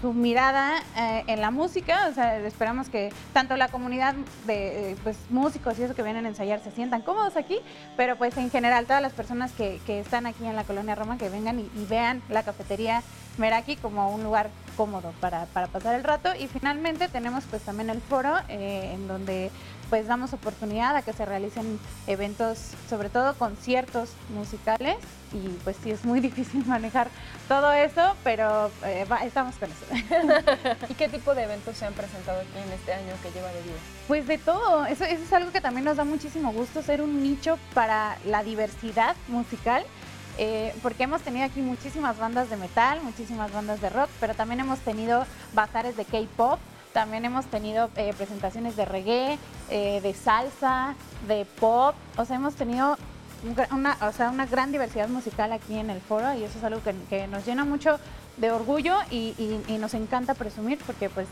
su 0.03 0.13
mirada 0.13 0.83
eh, 0.97 1.23
en 1.29 1.41
la 1.41 1.53
música, 1.53 2.09
o 2.11 2.13
sea, 2.13 2.37
esperamos 2.41 2.89
que 2.89 3.13
tanto 3.33 3.57
la 3.57 3.69
comunidad 3.69 4.15
de 4.47 4.91
eh, 4.91 4.97
pues, 5.05 5.17
músicos 5.31 5.79
y 5.79 5.85
eso 5.85 5.95
que 5.95 6.03
vienen 6.03 6.27
a 6.27 6.29
ensayar 6.29 6.61
se 6.61 6.73
sientan 6.73 7.03
cómodos 7.03 7.37
aquí, 7.37 7.61
pero 7.97 8.17
pues 8.17 8.37
en 8.37 8.51
general 8.51 8.85
todas 8.87 9.01
las 9.01 9.13
personas 9.13 9.53
que, 9.53 9.81
están 9.87 10.27
aquí 10.27 10.45
en 10.45 10.57
la 10.57 10.65
colonia 10.65 10.97
Roma 10.97 11.19
que 11.19 11.29
vengan 11.29 11.61
y, 11.61 11.71
vean 11.89 12.21
la 12.29 12.43
cafetería 12.43 13.03
Meraki 13.39 13.77
como 13.77 14.13
un 14.13 14.25
lugar 14.25 14.51
cómodo 14.77 15.13
para, 15.21 15.47
para 15.47 15.69
pasar 15.69 15.95
el 15.95 16.03
rato. 16.03 16.31
Y 16.35 16.49
finalmente 16.49 17.09
tenemos 17.09 17.45
pues 17.45 17.63
también 17.63 17.89
el 17.91 18.01
foro 18.01 18.35
eh, 18.49 18.91
en 18.95 19.07
donde 19.07 19.51
pues 19.93 20.07
damos 20.07 20.33
oportunidad 20.33 20.97
a 20.97 21.03
que 21.03 21.13
se 21.13 21.27
realicen 21.27 21.79
eventos, 22.07 22.59
sobre 22.89 23.11
todo 23.11 23.35
conciertos 23.35 24.09
musicales 24.35 24.97
y 25.35 25.49
pues 25.65 25.77
sí 25.83 25.91
es 25.91 26.07
muy 26.07 26.19
difícil 26.29 26.65
manejar 26.65 27.09
todo 27.47 27.71
eso, 27.75 28.17
pero 28.25 28.71
eh, 28.87 29.05
va- 29.05 29.19
estamos 29.19 29.55
con 29.57 29.69
eso. 29.71 29.85
¿Y 30.89 30.95
qué 30.95 31.11
tipo 31.11 31.35
de 31.35 31.43
eventos 31.43 31.77
se 31.77 31.85
han 31.85 31.93
presentado 31.93 32.41
aquí 32.41 32.49
en 32.67 32.73
este 32.73 32.95
año 32.95 33.13
que 33.23 33.33
lleva 33.33 33.49
de 33.49 33.61
vida? 33.61 33.75
Pues 34.09 34.27
de 34.27 34.39
todo, 34.39 34.87
eso, 34.87 35.05
eso 35.05 35.23
es 35.25 35.33
algo 35.35 35.53
que 35.53 35.61
también 35.61 35.85
nos 35.85 35.99
da 35.99 36.05
muchísimo 36.05 36.53
gusto, 36.55 36.81
ser 36.83 37.03
un 37.03 37.23
nicho 37.23 37.59
para 37.75 38.17
la 38.25 38.43
diversidad 38.43 39.15
musical, 39.29 39.85
eh, 40.39 40.75
porque 40.83 41.03
hemos 41.03 41.21
tenido 41.21 41.45
aquí 41.45 41.61
muchísimas 41.61 42.17
bandas 42.17 42.49
de 42.49 42.57
metal, 42.57 43.03
muchísimas 43.03 43.53
bandas 43.53 43.83
de 43.83 43.91
rock, 43.91 44.09
pero 44.21 44.33
también 44.33 44.61
hemos 44.61 44.79
tenido 44.79 45.27
bazares 45.53 45.99
de 45.99 46.07
K-pop, 46.07 46.59
también 46.93 47.25
hemos 47.25 47.47
tenido 47.47 47.91
eh, 47.97 48.13
presentaciones 48.17 48.77
de 48.77 48.85
reggae, 48.85 49.39
eh, 49.71 50.01
de 50.03 50.15
salsa, 50.15 50.95
de 51.27 51.45
pop, 51.59 51.95
o 52.17 52.25
sea, 52.25 52.37
hemos 52.37 52.55
tenido 52.55 52.97
una, 53.73 53.97
o 54.03 54.13
sea, 54.13 54.31
una 54.31 54.47
gran 54.47 54.71
diversidad 54.71 55.09
musical 55.09 55.53
aquí 55.53 55.77
en 55.79 55.91
el 55.91 56.01
foro 56.01 56.33
y 56.35 56.45
eso 56.45 56.59
es 56.59 56.65
algo 56.65 56.81
que, 56.83 57.27
nos 57.27 57.45
llena 57.45 57.65
mucho 57.65 57.99
de 58.37 58.51
orgullo 58.51 58.95
y, 59.11 59.35
y- 59.69 59.79
nos 59.79 59.95
encanta 59.95 60.35
presumir 60.35 60.79
porque 60.87 61.11
pues 61.11 61.27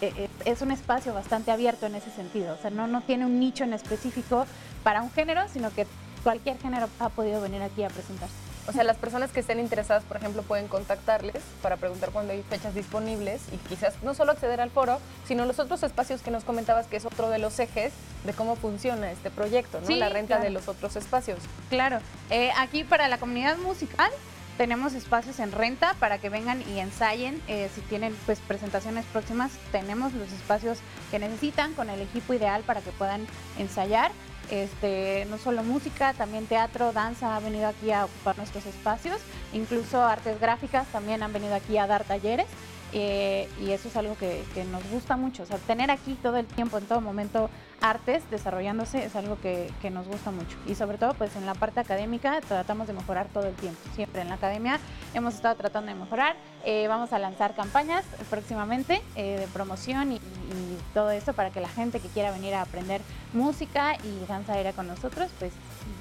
eh, 0.00 0.28
es 0.46 0.62
un 0.62 0.70
espacio 0.70 1.12
bastante 1.12 1.50
abierto 1.50 1.86
en 1.86 1.96
ese 1.96 2.10
sentido, 2.10 2.54
o 2.54 2.58
sea, 2.58 2.70
no, 2.70 2.86
no 2.86 3.02
tiene 3.02 3.26
un 3.26 3.38
nicho 3.38 3.64
en 3.64 3.74
específico 3.74 4.46
para 4.82 5.02
un 5.02 5.10
género, 5.10 5.42
sino 5.52 5.70
que 5.70 5.86
cualquier 6.22 6.58
género 6.58 6.88
ha 6.98 7.08
podido 7.10 7.40
venir 7.40 7.62
aquí 7.62 7.84
a 7.84 7.88
presentarse. 7.88 8.47
O 8.68 8.72
sea, 8.72 8.84
las 8.84 8.98
personas 8.98 9.32
que 9.32 9.40
estén 9.40 9.60
interesadas, 9.60 10.04
por 10.04 10.18
ejemplo, 10.18 10.42
pueden 10.42 10.68
contactarles 10.68 11.42
para 11.62 11.78
preguntar 11.78 12.10
cuándo 12.10 12.34
hay 12.34 12.42
fechas 12.42 12.74
disponibles 12.74 13.40
y 13.50 13.56
quizás 13.68 13.94
no 14.02 14.12
solo 14.12 14.32
acceder 14.32 14.60
al 14.60 14.70
foro, 14.70 15.00
sino 15.26 15.46
los 15.46 15.58
otros 15.58 15.82
espacios 15.82 16.20
que 16.20 16.30
nos 16.30 16.44
comentabas, 16.44 16.86
que 16.86 16.98
es 16.98 17.06
otro 17.06 17.30
de 17.30 17.38
los 17.38 17.58
ejes 17.60 17.94
de 18.24 18.32
cómo 18.34 18.56
funciona 18.56 19.10
este 19.10 19.30
proyecto, 19.30 19.80
¿no? 19.80 19.86
Sí, 19.86 19.94
la 19.94 20.10
renta 20.10 20.34
claro. 20.34 20.44
de 20.44 20.50
los 20.50 20.68
otros 20.68 20.96
espacios. 20.96 21.38
Claro, 21.70 22.00
eh, 22.28 22.50
aquí 22.58 22.84
para 22.84 23.08
la 23.08 23.16
comunidad 23.16 23.56
musical 23.56 24.10
tenemos 24.58 24.92
espacios 24.92 25.38
en 25.38 25.52
renta 25.52 25.94
para 25.98 26.18
que 26.18 26.28
vengan 26.28 26.62
y 26.68 26.80
ensayen. 26.80 27.40
eh, 27.48 27.70
si 27.74 27.80
tienen 27.82 28.14
pues 28.26 28.40
presentaciones 28.40 29.06
próximas, 29.06 29.52
tenemos 29.72 30.12
los 30.12 30.30
espacios 30.32 30.78
que 31.10 31.18
necesitan 31.18 31.72
con 31.72 31.88
el 31.88 32.02
equipo 32.02 32.34
ideal 32.34 32.62
para 32.64 32.82
que 32.82 32.90
puedan 32.90 33.26
ensayar. 33.56 34.10
Este, 34.50 35.26
no 35.28 35.38
solo 35.38 35.62
música, 35.62 36.14
también 36.14 36.46
teatro, 36.46 36.92
danza 36.92 37.36
ha 37.36 37.40
venido 37.40 37.66
aquí 37.68 37.90
a 37.90 38.06
ocupar 38.06 38.36
nuestros 38.38 38.64
espacios, 38.66 39.20
incluso 39.52 40.02
artes 40.02 40.40
gráficas 40.40 40.86
también 40.88 41.22
han 41.22 41.32
venido 41.32 41.54
aquí 41.54 41.76
a 41.76 41.86
dar 41.86 42.04
talleres. 42.04 42.46
eh, 42.94 43.50
y 43.60 43.72
eso 43.72 43.88
es 43.88 43.96
algo 43.96 44.16
que, 44.16 44.42
nos 44.70 44.82
gusta 44.90 45.16
mucho, 45.18 45.42
o 45.42 45.46
sea, 45.46 45.58
tener 45.58 45.90
aquí 45.90 46.16
todo 46.22 46.38
el 46.38 46.46
tiempo, 46.46 46.78
en 46.78 46.86
todo 46.86 47.02
momento, 47.02 47.50
artes 47.80 48.28
desarrollándose 48.30 49.04
es 49.04 49.14
algo 49.14 49.38
que, 49.40 49.70
que 49.82 49.90
nos 49.90 50.08
gusta 50.08 50.30
mucho. 50.30 50.56
Y 50.66 50.74
sobre 50.74 50.98
todo, 50.98 51.14
pues 51.14 51.36
en 51.36 51.46
la 51.46 51.54
parte 51.54 51.80
académica 51.80 52.40
tratamos 52.40 52.86
de 52.86 52.94
mejorar 52.94 53.28
todo 53.28 53.46
el 53.46 53.54
tiempo. 53.54 53.78
Siempre 53.94 54.22
en 54.22 54.30
la 54.30 54.36
academia 54.36 54.80
hemos 55.14 55.34
estado 55.34 55.54
tratando 55.56 55.92
de 55.92 55.98
mejorar. 55.98 56.36
Eh, 56.64 56.88
vamos 56.88 57.12
a 57.12 57.18
lanzar 57.18 57.54
campañas 57.54 58.04
próximamente 58.30 59.02
eh, 59.16 59.38
de 59.40 59.46
promoción 59.48 60.12
y, 60.12 60.20
y 60.48 60.94
todo 60.94 61.10
esto 61.10 61.32
para 61.32 61.50
que 61.50 61.60
la 61.60 61.68
gente 61.68 62.00
que 62.00 62.08
quiera 62.08 62.30
venir 62.30 62.54
a 62.54 62.62
aprender 62.62 63.00
música 63.32 63.96
y 64.02 64.26
danza 64.26 64.54
aérea 64.54 64.72
con 64.72 64.88
nosotros, 64.88 65.30
pues 65.38 65.52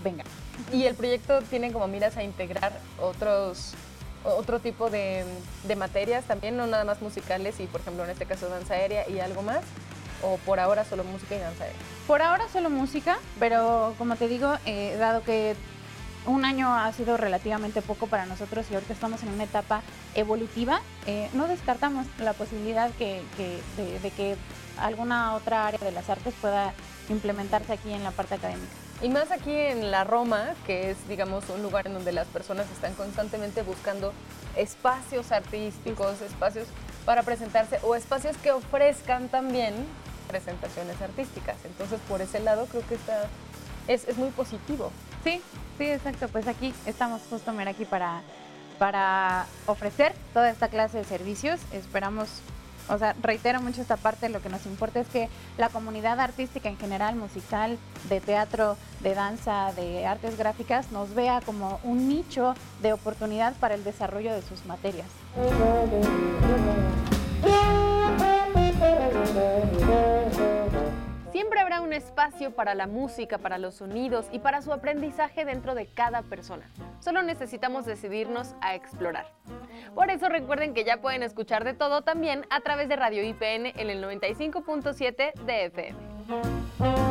venga. 0.03 0.23
Y 0.71 0.83
el 0.85 0.95
proyecto 0.95 1.41
tiene 1.43 1.71
como 1.71 1.87
miras 1.87 2.17
a 2.17 2.23
integrar 2.23 2.73
otros 3.01 3.73
otro 4.23 4.59
tipo 4.59 4.89
de, 4.89 5.23
de 5.63 5.75
materias 5.75 6.25
también, 6.25 6.57
no 6.57 6.67
nada 6.67 6.83
más 6.83 7.01
musicales 7.01 7.59
y 7.59 7.65
por 7.65 7.81
ejemplo 7.81 8.03
en 8.03 8.09
este 8.09 8.25
caso 8.25 8.49
danza 8.49 8.73
aérea 8.73 9.07
y 9.09 9.19
algo 9.19 9.41
más, 9.41 9.61
o 10.23 10.37
por 10.45 10.59
ahora 10.59 10.83
solo 10.83 11.03
música 11.03 11.35
y 11.35 11.39
danza 11.39 11.63
aérea. 11.63 11.79
Por 12.07 12.21
ahora 12.21 12.47
solo 12.49 12.69
música, 12.69 13.19
pero 13.39 13.93
como 13.97 14.15
te 14.15 14.27
digo, 14.27 14.53
eh, 14.65 14.95
dado 14.97 15.23
que 15.23 15.55
un 16.27 16.45
año 16.45 16.73
ha 16.73 16.91
sido 16.93 17.17
relativamente 17.17 17.81
poco 17.81 18.07
para 18.07 18.25
nosotros 18.25 18.65
y 18.69 18.73
ahorita 18.75 18.93
estamos 18.93 19.23
en 19.23 19.29
una 19.29 19.45
etapa 19.45 19.81
evolutiva, 20.13 20.81
eh, 21.05 21.29
no 21.33 21.47
descartamos 21.47 22.05
la 22.19 22.33
posibilidad 22.33 22.91
que, 22.91 23.21
que- 23.37 23.59
de, 23.81 23.99
de 23.99 24.11
que 24.11 24.35
alguna 24.77 25.33
otra 25.35 25.65
área 25.67 25.79
de 25.79 25.91
las 25.91 26.09
artes 26.09 26.33
pueda 26.41 26.73
implementarse 27.09 27.73
aquí 27.73 27.91
en 27.91 28.03
la 28.03 28.11
parte 28.11 28.35
académica. 28.35 28.67
Y 29.01 29.09
más 29.09 29.31
aquí 29.31 29.51
en 29.55 29.91
la 29.91 30.03
Roma, 30.03 30.53
que 30.65 30.89
es, 30.91 30.97
digamos, 31.07 31.43
un 31.49 31.61
lugar 31.63 31.87
en 31.87 31.93
donde 31.93 32.11
las 32.11 32.27
personas 32.27 32.65
están 32.71 32.93
constantemente 32.95 33.61
buscando 33.61 34.11
espacios 34.55 35.31
artísticos, 35.31 36.19
espacios 36.21 36.67
para 37.05 37.23
presentarse 37.23 37.79
o 37.83 37.95
espacios 37.95 38.35
que 38.37 38.51
ofrezcan 38.51 39.29
también 39.29 39.73
presentaciones 40.27 40.99
artísticas. 41.01 41.55
Entonces, 41.63 41.99
por 42.09 42.21
ese 42.21 42.39
lado, 42.39 42.65
creo 42.65 42.85
que 42.87 42.95
está, 42.95 43.27
es, 43.87 44.07
es 44.07 44.17
muy 44.17 44.29
positivo. 44.31 44.91
Sí, 45.27 45.41
sí, 45.77 45.83
exacto. 45.91 46.29
Pues 46.29 46.47
aquí 46.47 46.73
estamos 46.85 47.21
justo 47.29 47.51
mira, 47.51 47.71
aquí 47.71 47.83
para, 47.83 48.21
para 48.79 49.45
ofrecer 49.65 50.13
toda 50.33 50.49
esta 50.49 50.69
clase 50.69 50.99
de 50.99 51.03
servicios. 51.03 51.59
Esperamos, 51.73 52.29
o 52.87 52.97
sea, 52.97 53.13
reitero 53.21 53.61
mucho 53.61 53.81
esta 53.81 53.97
parte, 53.97 54.29
lo 54.29 54.41
que 54.41 54.47
nos 54.47 54.65
importa 54.65 55.01
es 55.01 55.07
que 55.09 55.27
la 55.57 55.67
comunidad 55.67 56.21
artística 56.21 56.69
en 56.69 56.77
general, 56.77 57.15
musical, 57.17 57.77
de 58.07 58.21
teatro, 58.21 58.77
de 59.01 59.15
danza, 59.15 59.73
de 59.73 60.05
artes 60.05 60.37
gráficas, 60.37 60.93
nos 60.93 61.13
vea 61.13 61.41
como 61.45 61.81
un 61.83 62.07
nicho 62.07 62.55
de 62.81 62.93
oportunidad 62.93 63.53
para 63.55 63.75
el 63.75 63.83
desarrollo 63.83 64.33
de 64.33 64.41
sus 64.43 64.65
materias. 64.65 65.07
Un 71.81 71.93
espacio 71.93 72.51
para 72.51 72.75
la 72.75 72.85
música, 72.85 73.37
para 73.37 73.57
los 73.57 73.75
sonidos 73.75 74.27
y 74.31 74.39
para 74.39 74.61
su 74.61 74.73
aprendizaje 74.73 75.45
dentro 75.45 75.73
de 75.73 75.85
cada 75.85 76.21
persona. 76.21 76.69
Solo 76.99 77.21
necesitamos 77.23 77.85
decidirnos 77.85 78.55
a 78.61 78.75
explorar. 78.75 79.31
Por 79.95 80.09
eso 80.09 80.27
recuerden 80.27 80.73
que 80.73 80.83
ya 80.83 80.97
pueden 80.97 81.23
escuchar 81.23 81.63
de 81.63 81.73
todo 81.73 82.01
también 82.01 82.45
a 82.49 82.59
través 82.61 82.89
de 82.89 82.97
Radio 82.97 83.23
IPN 83.23 83.67
en 83.67 83.89
el 83.89 84.03
95.7 84.03 85.33
de 85.45 85.65
FM. 85.65 87.06